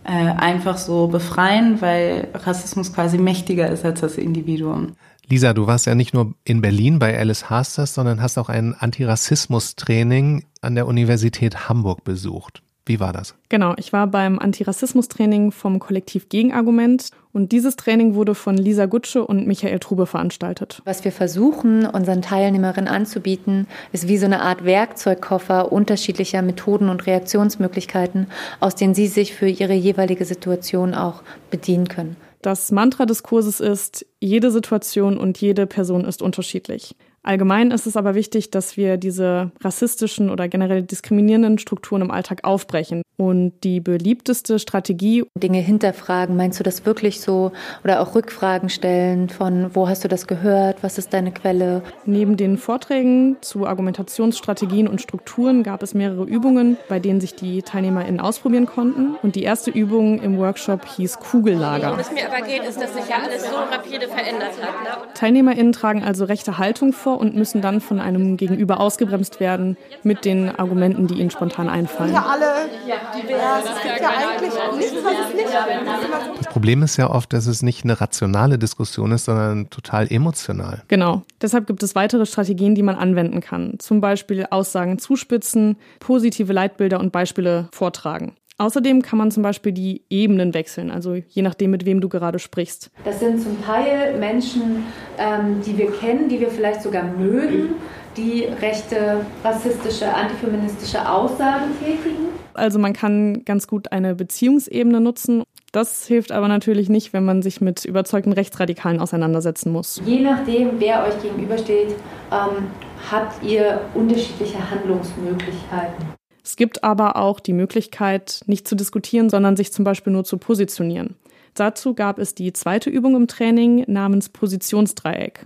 äh, 0.03 0.11
einfach 0.11 0.77
so 0.77 1.07
befreien, 1.07 1.81
weil 1.81 2.27
Rassismus 2.35 2.93
quasi 2.93 3.17
mächtiger 3.17 3.67
ist 3.67 3.83
als 3.83 4.01
das 4.01 4.15
Individuum. 4.15 4.93
Lisa, 5.27 5.53
du 5.53 5.65
warst 5.65 5.87
ja 5.87 5.95
nicht 5.95 6.13
nur 6.13 6.35
in 6.43 6.61
Berlin 6.61 6.99
bei 6.99 7.17
Alice 7.17 7.49
Hasters, 7.49 7.95
sondern 7.95 8.21
hast 8.21 8.37
auch 8.37 8.49
ein 8.49 8.75
Antirassismus-Training 8.75 10.45
an 10.61 10.75
der 10.75 10.85
Universität 10.85 11.67
Hamburg 11.67 12.03
besucht. 12.03 12.61
Wie 12.87 13.01
war 13.01 13.11
das? 13.11 13.35
Genau, 13.49 13.73
ich 13.77 13.91
war 13.91 14.07
beim 14.07 14.39
Antirassismus-Training 14.39 15.51
vom 15.51 15.79
Kollektiv 15.79 16.29
Gegenargument 16.29 17.11
und 17.33 17.51
dieses 17.51 17.75
Training 17.75 18.15
wurde 18.15 18.33
von 18.33 18.55
Lisa 18.55 18.85
Gutsche 18.85 19.25
und 19.25 19.45
Michael 19.45 19.79
Trube 19.79 20.05
veranstaltet. 20.05 20.81
Was 20.85 21.03
wir 21.03 21.11
versuchen, 21.11 21.85
unseren 21.85 22.21
Teilnehmerinnen 22.21 22.87
anzubieten, 22.87 23.67
ist 23.91 24.07
wie 24.07 24.17
so 24.17 24.25
eine 24.25 24.41
Art 24.41 24.63
Werkzeugkoffer 24.63 25.71
unterschiedlicher 25.71 26.41
Methoden 26.41 26.87
und 26.87 27.05
Reaktionsmöglichkeiten, 27.05 28.27
aus 28.61 28.75
denen 28.75 28.95
sie 28.95 29.07
sich 29.07 29.33
für 29.33 29.49
ihre 29.49 29.73
jeweilige 29.73 30.23
Situation 30.23 30.93
auch 30.93 31.23
bedienen 31.51 31.89
können. 31.89 32.15
Das 32.41 32.71
Mantra 32.71 33.05
des 33.05 33.23
Kurses 33.23 33.59
ist, 33.59 34.05
jede 34.21 34.51
Situation 34.51 35.17
und 35.17 35.39
jede 35.41 35.67
Person 35.67 36.05
ist 36.05 36.21
unterschiedlich. 36.21 36.95
Allgemein 37.27 37.71
ist 37.71 37.85
es 37.85 37.97
aber 37.97 38.15
wichtig, 38.15 38.51
dass 38.51 38.77
wir 38.77 38.95
diese 38.95 39.51
rassistischen 39.61 40.29
oder 40.29 40.47
generell 40.47 40.81
diskriminierenden 40.81 41.57
Strukturen 41.57 42.01
im 42.01 42.09
Alltag 42.09 42.45
aufbrechen. 42.45 43.01
Und 43.17 43.51
die 43.63 43.81
beliebteste 43.81 44.59
Strategie. 44.59 45.25
Dinge 45.37 45.59
hinterfragen, 45.59 46.37
meinst 46.37 46.59
du 46.59 46.63
das 46.63 46.85
wirklich 46.85 47.19
so? 47.19 47.51
Oder 47.83 47.99
auch 47.99 48.15
Rückfragen 48.15 48.69
stellen 48.69 49.27
von, 49.27 49.75
wo 49.75 49.89
hast 49.89 50.05
du 50.05 50.07
das 50.07 50.27
gehört? 50.27 50.83
Was 50.83 50.97
ist 50.97 51.13
deine 51.13 51.31
Quelle? 51.31 51.81
Neben 52.05 52.37
den 52.37 52.57
Vorträgen 52.57 53.35
zu 53.41 53.65
Argumentationsstrategien 53.65 54.87
und 54.87 55.01
Strukturen 55.01 55.63
gab 55.63 55.83
es 55.83 55.95
mehrere 55.95 56.23
Übungen, 56.23 56.77
bei 56.87 56.99
denen 56.99 57.19
sich 57.19 57.35
die 57.35 57.61
TeilnehmerInnen 57.61 58.21
ausprobieren 58.21 58.67
konnten. 58.67 59.15
Und 59.21 59.35
die 59.35 59.43
erste 59.43 59.71
Übung 59.71 60.21
im 60.21 60.37
Workshop 60.37 60.85
hieß 60.85 61.19
Kugellager. 61.19 61.87
Worum 61.87 61.99
es 61.99 62.11
mir 62.11 62.31
aber 62.31 62.45
geht, 62.45 62.63
ist, 62.63 62.79
dass 62.79 62.93
sich 62.93 63.09
ja 63.09 63.17
alles 63.25 63.43
so 63.43 63.55
rapide 63.55 64.07
verändert 64.07 64.51
hat. 64.61 64.83
Ne? 64.83 65.13
TeilnehmerInnen 65.15 65.73
tragen 65.73 66.03
also 66.03 66.23
rechte 66.23 66.57
Haltung 66.57 66.93
vor 66.93 67.16
und 67.17 67.35
müssen 67.35 67.61
dann 67.61 67.81
von 67.81 67.99
einem 67.99 68.37
Gegenüber 68.37 68.79
ausgebremst 68.79 69.39
werden 69.39 69.77
mit 70.03 70.25
den 70.25 70.49
Argumenten, 70.49 71.07
die 71.07 71.15
ihnen 71.15 71.31
spontan 71.31 71.69
einfallen. 71.69 72.13
Ja, 72.13 72.25
alle 72.25 72.69
divers. 73.15 73.63
Es 73.65 73.83
gibt 73.83 74.01
ja 74.01 74.09
eigentlich 74.09 74.53
nichts, 74.77 75.03
was 75.03 75.13
es 75.27 75.35
nicht 75.35 75.47
gibt. 75.47 76.37
Das 76.37 76.47
Problem 76.47 76.83
ist 76.83 76.97
ja 76.97 77.09
oft, 77.09 77.33
dass 77.33 77.47
es 77.47 77.61
nicht 77.61 77.83
eine 77.83 77.99
rationale 77.99 78.57
Diskussion 78.57 79.11
ist, 79.11 79.25
sondern 79.25 79.69
total 79.69 80.11
emotional. 80.11 80.83
Genau. 80.87 81.23
Deshalb 81.41 81.67
gibt 81.67 81.83
es 81.83 81.95
weitere 81.95 82.25
Strategien, 82.25 82.75
die 82.75 82.83
man 82.83 82.95
anwenden 82.95 83.41
kann. 83.41 83.75
Zum 83.79 84.01
Beispiel 84.01 84.45
Aussagen 84.49 84.99
zuspitzen, 84.99 85.77
positive 85.99 86.53
Leitbilder 86.53 86.99
und 86.99 87.11
Beispiele 87.11 87.69
vortragen. 87.71 88.33
Außerdem 88.59 89.03
kann 89.03 89.19
man 89.19 89.29
zum 89.29 89.43
Beispiel 89.43 89.71
die 89.71 90.01
Ebenen 90.09 90.55
wechseln, 90.55 90.89
also 90.89 91.13
je 91.13 91.41
nachdem, 91.43 91.69
mit 91.71 91.85
wem 91.85 92.01
du 92.01 92.09
gerade 92.09 92.39
sprichst. 92.39 92.89
Das 93.05 93.19
sind 93.19 93.39
zum 93.39 93.63
Teil 93.63 94.17
Menschen, 94.17 94.85
ähm, 95.19 95.61
die 95.63 95.77
wir 95.77 95.91
kennen, 95.91 96.27
die 96.27 96.39
wir 96.39 96.49
vielleicht 96.49 96.81
sogar 96.81 97.03
mögen, 97.03 97.75
die 98.17 98.45
rechte, 98.59 99.25
rassistische, 99.43 100.11
antifeministische 100.11 101.07
Aussagen 101.07 101.65
tätigen. 101.79 102.29
Also 102.55 102.79
man 102.79 102.93
kann 102.93 103.45
ganz 103.45 103.67
gut 103.67 103.91
eine 103.91 104.15
Beziehungsebene 104.15 104.99
nutzen. 104.99 105.43
Das 105.71 106.07
hilft 106.07 106.31
aber 106.31 106.47
natürlich 106.47 106.89
nicht, 106.89 107.13
wenn 107.13 107.25
man 107.25 107.43
sich 107.43 107.61
mit 107.61 107.85
überzeugten 107.85 108.33
Rechtsradikalen 108.33 108.99
auseinandersetzen 108.99 109.71
muss. 109.71 110.01
Je 110.03 110.21
nachdem, 110.21 110.79
wer 110.79 111.05
euch 111.05 111.21
gegenübersteht, 111.21 111.89
ähm, 112.31 112.71
habt 113.11 113.43
ihr 113.43 113.81
unterschiedliche 113.93 114.57
Handlungsmöglichkeiten. 114.71 116.16
Es 116.47 116.55
gibt 116.55 116.85
aber 116.85 117.17
auch 117.17 117.41
die 117.41 117.51
Möglichkeit, 117.51 118.39
nicht 118.45 118.69
zu 118.69 118.75
diskutieren, 118.75 119.29
sondern 119.29 119.57
sich 119.57 119.73
zum 119.73 119.83
Beispiel 119.83 120.13
nur 120.13 120.23
zu 120.23 120.37
positionieren. 120.37 121.15
Dazu 121.55 121.93
gab 121.93 122.19
es 122.19 122.35
die 122.35 122.53
zweite 122.53 122.89
Übung 122.89 123.17
im 123.17 123.27
Training 123.27 123.83
namens 123.87 124.29
Positionsdreieck. 124.29 125.45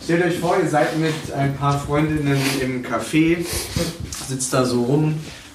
Stellt 0.00 0.24
euch 0.24 0.38
vor, 0.38 0.56
ihr 0.62 0.68
seid 0.68 0.96
mit 1.00 1.32
ein 1.36 1.56
paar 1.56 1.76
Freundinnen 1.76 2.38
im 2.62 2.84
Café, 2.84 3.44
sitzt 4.28 4.54
da 4.54 4.64
so 4.64 4.84
rum 4.84 5.14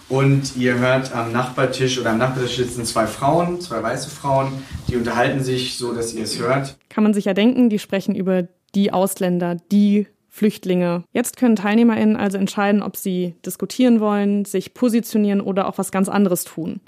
und 0.09 0.57
ihr 0.57 0.77
hört 0.77 1.15
am 1.15 1.31
Nachbartisch 1.31 1.97
oder 1.97 2.09
am 2.09 2.17
Nachbartisch 2.17 2.57
sitzen 2.57 2.83
zwei 2.83 3.07
Frauen, 3.07 3.61
zwei 3.61 3.81
weiße 3.81 4.09
Frauen, 4.09 4.51
die 4.89 4.97
unterhalten 4.97 5.41
sich 5.45 5.77
so, 5.77 5.93
dass 5.93 6.13
ihr 6.13 6.25
es 6.25 6.37
hört. 6.39 6.75
Kann 6.89 7.05
man 7.05 7.13
sich 7.13 7.23
ja 7.23 7.33
denken, 7.33 7.69
die 7.69 7.79
sprechen 7.79 8.15
über 8.15 8.49
die 8.75 8.91
Ausländer, 8.91 9.55
die 9.71 10.07
Flüchtlinge. 10.35 11.03
Jetzt 11.11 11.37
können 11.37 11.55
TeilnehmerInnen 11.55 12.15
also 12.15 12.39
entscheiden, 12.39 12.81
ob 12.81 12.97
sie 12.97 13.35
diskutieren 13.45 13.99
wollen, 13.99 14.45
sich 14.45 14.73
positionieren 14.73 15.41
oder 15.41 15.67
auch 15.67 15.77
was 15.77 15.91
ganz 15.91 16.09
anderes 16.09 16.43
tun. 16.43 16.81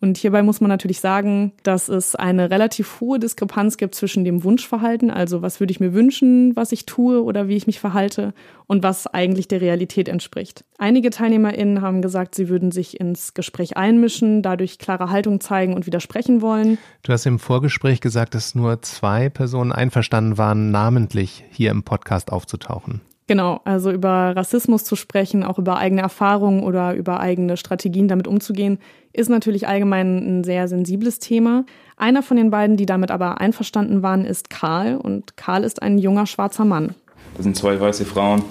Und 0.00 0.16
hierbei 0.16 0.42
muss 0.42 0.60
man 0.60 0.68
natürlich 0.68 1.00
sagen, 1.00 1.52
dass 1.64 1.88
es 1.88 2.14
eine 2.14 2.50
relativ 2.50 3.00
hohe 3.00 3.18
Diskrepanz 3.18 3.76
gibt 3.78 3.96
zwischen 3.96 4.24
dem 4.24 4.44
Wunschverhalten, 4.44 5.10
also 5.10 5.42
was 5.42 5.58
würde 5.58 5.72
ich 5.72 5.80
mir 5.80 5.92
wünschen, 5.92 6.54
was 6.54 6.70
ich 6.70 6.86
tue 6.86 7.22
oder 7.22 7.48
wie 7.48 7.56
ich 7.56 7.66
mich 7.66 7.80
verhalte, 7.80 8.32
und 8.66 8.82
was 8.84 9.08
eigentlich 9.08 9.48
der 9.48 9.60
Realität 9.60 10.08
entspricht. 10.08 10.64
Einige 10.78 11.10
TeilnehmerInnen 11.10 11.82
haben 11.82 12.00
gesagt, 12.00 12.36
sie 12.36 12.48
würden 12.48 12.70
sich 12.70 13.00
ins 13.00 13.34
Gespräch 13.34 13.76
einmischen, 13.76 14.42
dadurch 14.42 14.78
klare 14.78 15.10
Haltung 15.10 15.40
zeigen 15.40 15.74
und 15.74 15.86
widersprechen 15.86 16.42
wollen. 16.42 16.78
Du 17.02 17.12
hast 17.12 17.26
im 17.26 17.40
Vorgespräch 17.40 18.00
gesagt, 18.00 18.34
dass 18.34 18.54
nur 18.54 18.82
zwei 18.82 19.30
Personen 19.30 19.72
einverstanden 19.72 20.38
waren, 20.38 20.70
namentlich 20.70 21.44
hier 21.50 21.70
im 21.72 21.82
Podcast 21.82 22.30
aufzutauchen. 22.30 23.00
Genau, 23.28 23.60
also 23.64 23.90
über 23.90 24.34
Rassismus 24.34 24.84
zu 24.84 24.96
sprechen, 24.96 25.44
auch 25.44 25.58
über 25.58 25.76
eigene 25.76 26.00
Erfahrungen 26.00 26.62
oder 26.62 26.94
über 26.94 27.20
eigene 27.20 27.58
Strategien 27.58 28.08
damit 28.08 28.26
umzugehen, 28.26 28.78
ist 29.12 29.28
natürlich 29.28 29.68
allgemein 29.68 30.38
ein 30.38 30.44
sehr 30.44 30.66
sensibles 30.66 31.18
Thema. 31.18 31.66
Einer 31.98 32.22
von 32.22 32.38
den 32.38 32.50
beiden, 32.50 32.78
die 32.78 32.86
damit 32.86 33.10
aber 33.10 33.38
einverstanden 33.38 34.02
waren, 34.02 34.24
ist 34.24 34.48
Karl 34.48 34.96
und 34.96 35.36
Karl 35.36 35.62
ist 35.62 35.82
ein 35.82 35.98
junger 35.98 36.24
schwarzer 36.24 36.64
Mann. 36.64 36.94
Das 37.36 37.44
sind 37.44 37.54
zwei 37.54 37.78
weiße 37.78 38.06
Frauen. 38.06 38.42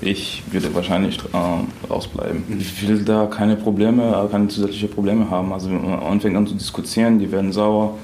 Ich 0.00 0.44
würde 0.52 0.72
wahrscheinlich 0.76 1.18
äh, 1.32 1.90
rausbleiben. 1.90 2.44
Ich 2.56 2.86
will 2.86 3.02
da 3.04 3.26
keine 3.26 3.56
Probleme, 3.56 4.10
äh, 4.10 4.30
keine 4.30 4.46
zusätzlichen 4.46 4.90
Probleme 4.90 5.28
haben. 5.28 5.52
Also 5.52 5.70
wenn 5.70 5.82
man 5.82 5.98
anfängt 5.98 6.36
an 6.36 6.46
zu 6.46 6.54
diskutieren, 6.54 7.18
die 7.18 7.32
werden 7.32 7.52
sauer, 7.52 7.98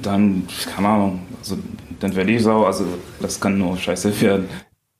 dann, 0.00 0.46
keine 0.72 0.88
Ahnung, 0.88 1.20
also, 1.40 1.56
dann 1.98 2.14
werde 2.14 2.30
ich 2.30 2.42
sauer. 2.44 2.68
Also 2.68 2.84
das 3.20 3.40
kann 3.40 3.58
nur 3.58 3.76
scheiße 3.76 4.20
werden 4.20 4.48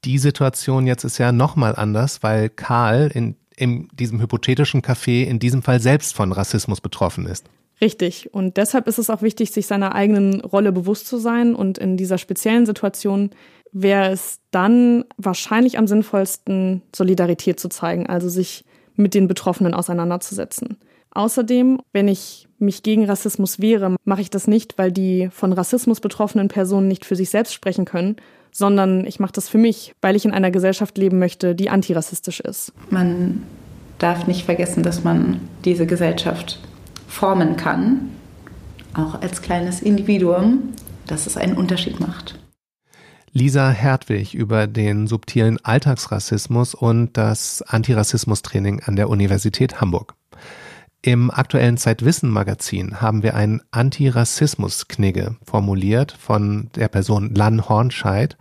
die 0.05 0.19
Situation 0.19 0.87
jetzt 0.87 1.05
ist 1.05 1.19
ja 1.19 1.33
nochmal 1.33 1.75
anders, 1.77 2.23
weil 2.23 2.49
Karl 2.49 3.11
in, 3.13 3.37
in 3.57 3.89
diesem 3.93 4.21
hypothetischen 4.21 4.83
Café 4.83 5.25
in 5.25 5.39
diesem 5.39 5.63
Fall 5.63 5.81
selbst 5.81 6.15
von 6.15 6.33
Rassismus 6.33 6.81
betroffen 6.81 7.27
ist. 7.27 7.49
Richtig. 7.81 8.33
Und 8.33 8.57
deshalb 8.57 8.87
ist 8.89 8.99
es 8.99 9.11
auch 9.11 9.23
wichtig, 9.23 9.51
sich 9.51 9.67
seiner 9.67 9.95
eigenen 9.95 10.41
Rolle 10.41 10.73
bewusst 10.73 11.07
zu 11.07 11.19
sein. 11.19 11.55
Und 11.55 11.77
in 11.77 11.97
dieser 11.97 12.19
speziellen 12.19 12.65
Situation 12.65 13.31
wäre 13.73 14.11
es 14.11 14.41
dann 14.51 15.05
wahrscheinlich 15.19 15.79
am 15.79 15.87
sinnvollsten, 15.87 16.83
Solidarität 16.95 17.61
zu 17.61 17.69
zeigen, 17.69 18.07
also 18.07 18.29
sich 18.29 18.65
mit 18.95 19.13
den 19.13 19.29
Betroffenen 19.29 19.75
auseinanderzusetzen. 19.75 20.79
Außerdem, 21.11 21.81
wenn 21.93 22.09
ich 22.09 22.49
mich 22.59 22.83
gegen 22.83 23.05
Rassismus 23.05 23.61
wehre, 23.61 23.97
mache 24.05 24.23
ich 24.23 24.31
das 24.31 24.47
nicht, 24.47 24.79
weil 24.79 24.93
die 24.93 25.29
von 25.31 25.53
Rassismus 25.53 26.01
betroffenen 26.01 26.49
Personen 26.49 26.89
nicht 26.89 27.05
für 27.05 27.17
sich 27.17 27.31
selbst 27.31 27.53
sprechen 27.53 27.85
können, 27.85 28.17
sondern 28.57 29.07
ich 29.07 29.21
mache 29.21 29.33
das 29.33 29.49
für 29.49 29.59
mich, 29.59 29.95
weil 30.01 30.17
ich 30.17 30.25
in 30.25 30.33
einer 30.33 30.51
Gesellschaft 30.51 30.97
leben 30.97 31.19
möchte, 31.19 31.55
die 31.55 31.69
antirassistisch 31.69 32.41
ist. 32.41 32.73
Man 32.89 33.43
darf 33.99 34.27
nicht 34.27 34.45
vergessen, 34.45 34.83
dass 34.83 35.05
man 35.05 35.41
diese 35.65 35.87
Gesellschaft 35.87 36.59
formen 37.07 37.57
kann, 37.57 38.11
auch 38.95 39.21
als 39.21 39.43
kleines 39.43 39.83
Individuum, 39.83 40.71
dass 41.07 41.27
es 41.27 41.37
einen 41.37 41.57
Unterschied 41.57 42.01
macht. 42.01 42.39
Lisa 43.33 43.69
Hertwig 43.69 44.33
über 44.33 44.67
den 44.67 45.07
subtilen 45.07 45.59
Alltagsrassismus 45.63 46.75
und 46.75 47.19
das 47.19 47.61
Antirassismus-Training 47.61 48.81
an 48.85 48.97
der 48.97 49.11
Universität 49.11 49.83
Hamburg. 49.83 50.15
Im 51.07 51.31
aktuellen 51.31 51.77
Zeitwissen-Magazin 51.77 53.01
haben 53.01 53.23
wir 53.23 53.37
ein 53.37 53.63
Antirassismus-Knigge 53.71 55.37
formuliert 55.45 56.11
von 56.11 56.69
der 56.75 56.89
Person 56.89 57.33
Lan 57.33 57.69
Hornscheid. 57.69 58.37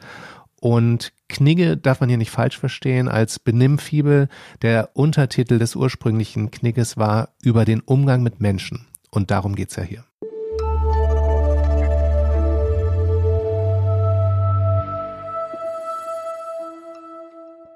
Und 0.59 1.13
Knigge 1.29 1.77
darf 1.77 1.99
man 1.99 2.09
hier 2.09 2.17
nicht 2.17 2.31
falsch 2.31 2.57
verstehen 2.57 3.07
als 3.07 3.37
Benimmfibel. 3.37 4.29
Der 4.63 4.89
Untertitel 4.93 5.59
des 5.59 5.75
ursprünglichen 5.75 6.49
Knigges 6.49 6.97
war 6.97 7.35
über 7.43 7.65
den 7.65 7.81
Umgang 7.81 8.23
mit 8.23 8.41
Menschen. 8.41 8.87
Und 9.11 9.29
darum 9.29 9.53
geht's 9.53 9.75
ja 9.75 9.83
hier. 9.83 10.03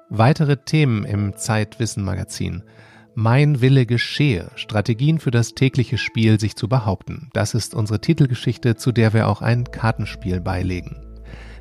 Weitere 0.08 0.56
Themen 0.56 1.04
im 1.04 1.36
Zeitwissen-Magazin. 1.36 2.64
Mein 3.14 3.60
Wille 3.60 3.86
geschehe, 3.86 4.50
Strategien 4.54 5.18
für 5.18 5.32
das 5.32 5.54
tägliche 5.54 5.98
Spiel, 5.98 6.38
sich 6.38 6.54
zu 6.54 6.68
behaupten. 6.68 7.28
Das 7.32 7.54
ist 7.54 7.74
unsere 7.74 8.00
Titelgeschichte, 8.00 8.76
zu 8.76 8.92
der 8.92 9.12
wir 9.12 9.28
auch 9.28 9.42
ein 9.42 9.64
Kartenspiel 9.64 10.40
beilegen. 10.40 10.96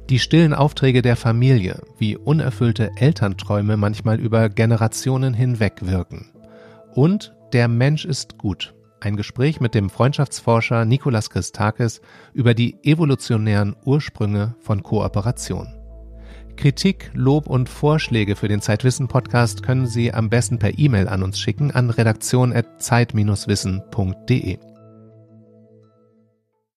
Die 0.10 0.20
stillen 0.20 0.54
Aufträge 0.54 1.02
der 1.02 1.16
Familie, 1.16 1.82
wie 1.98 2.18
unerfüllte 2.18 2.92
Elternträume 2.98 3.78
manchmal 3.78 4.20
über 4.20 4.50
Generationen 4.50 5.34
hinweg 5.34 5.78
wirken. 5.82 6.32
Und 6.94 7.34
der 7.54 7.68
Mensch 7.68 8.06
ist 8.06 8.38
gut. 8.38 8.76
Ein 9.02 9.16
Gespräch 9.16 9.60
mit 9.60 9.74
dem 9.76 9.90
Freundschaftsforscher 9.90 10.86
Nikolas 10.86 11.30
Christakis 11.30 12.02
über 12.34 12.54
die 12.54 12.76
evolutionären 12.84 13.76
Ursprünge 13.86 14.56
von 14.60 14.84
Kooperation. 14.84 15.79
Kritik, 16.60 17.10
Lob 17.14 17.48
und 17.48 17.70
Vorschläge 17.70 18.36
für 18.36 18.50
den 18.50 18.60
Zeitwissen-Podcast 18.60 19.64
können 19.64 19.88
Sie 19.88 20.14
am 20.14 20.30
besten 20.30 20.60
per 20.60 20.78
E-Mail 20.78 21.08
an 21.08 21.24
uns 21.24 21.40
schicken 21.40 21.72
an 21.72 21.90
redaktion.zeit-wissen.de. 21.90 24.69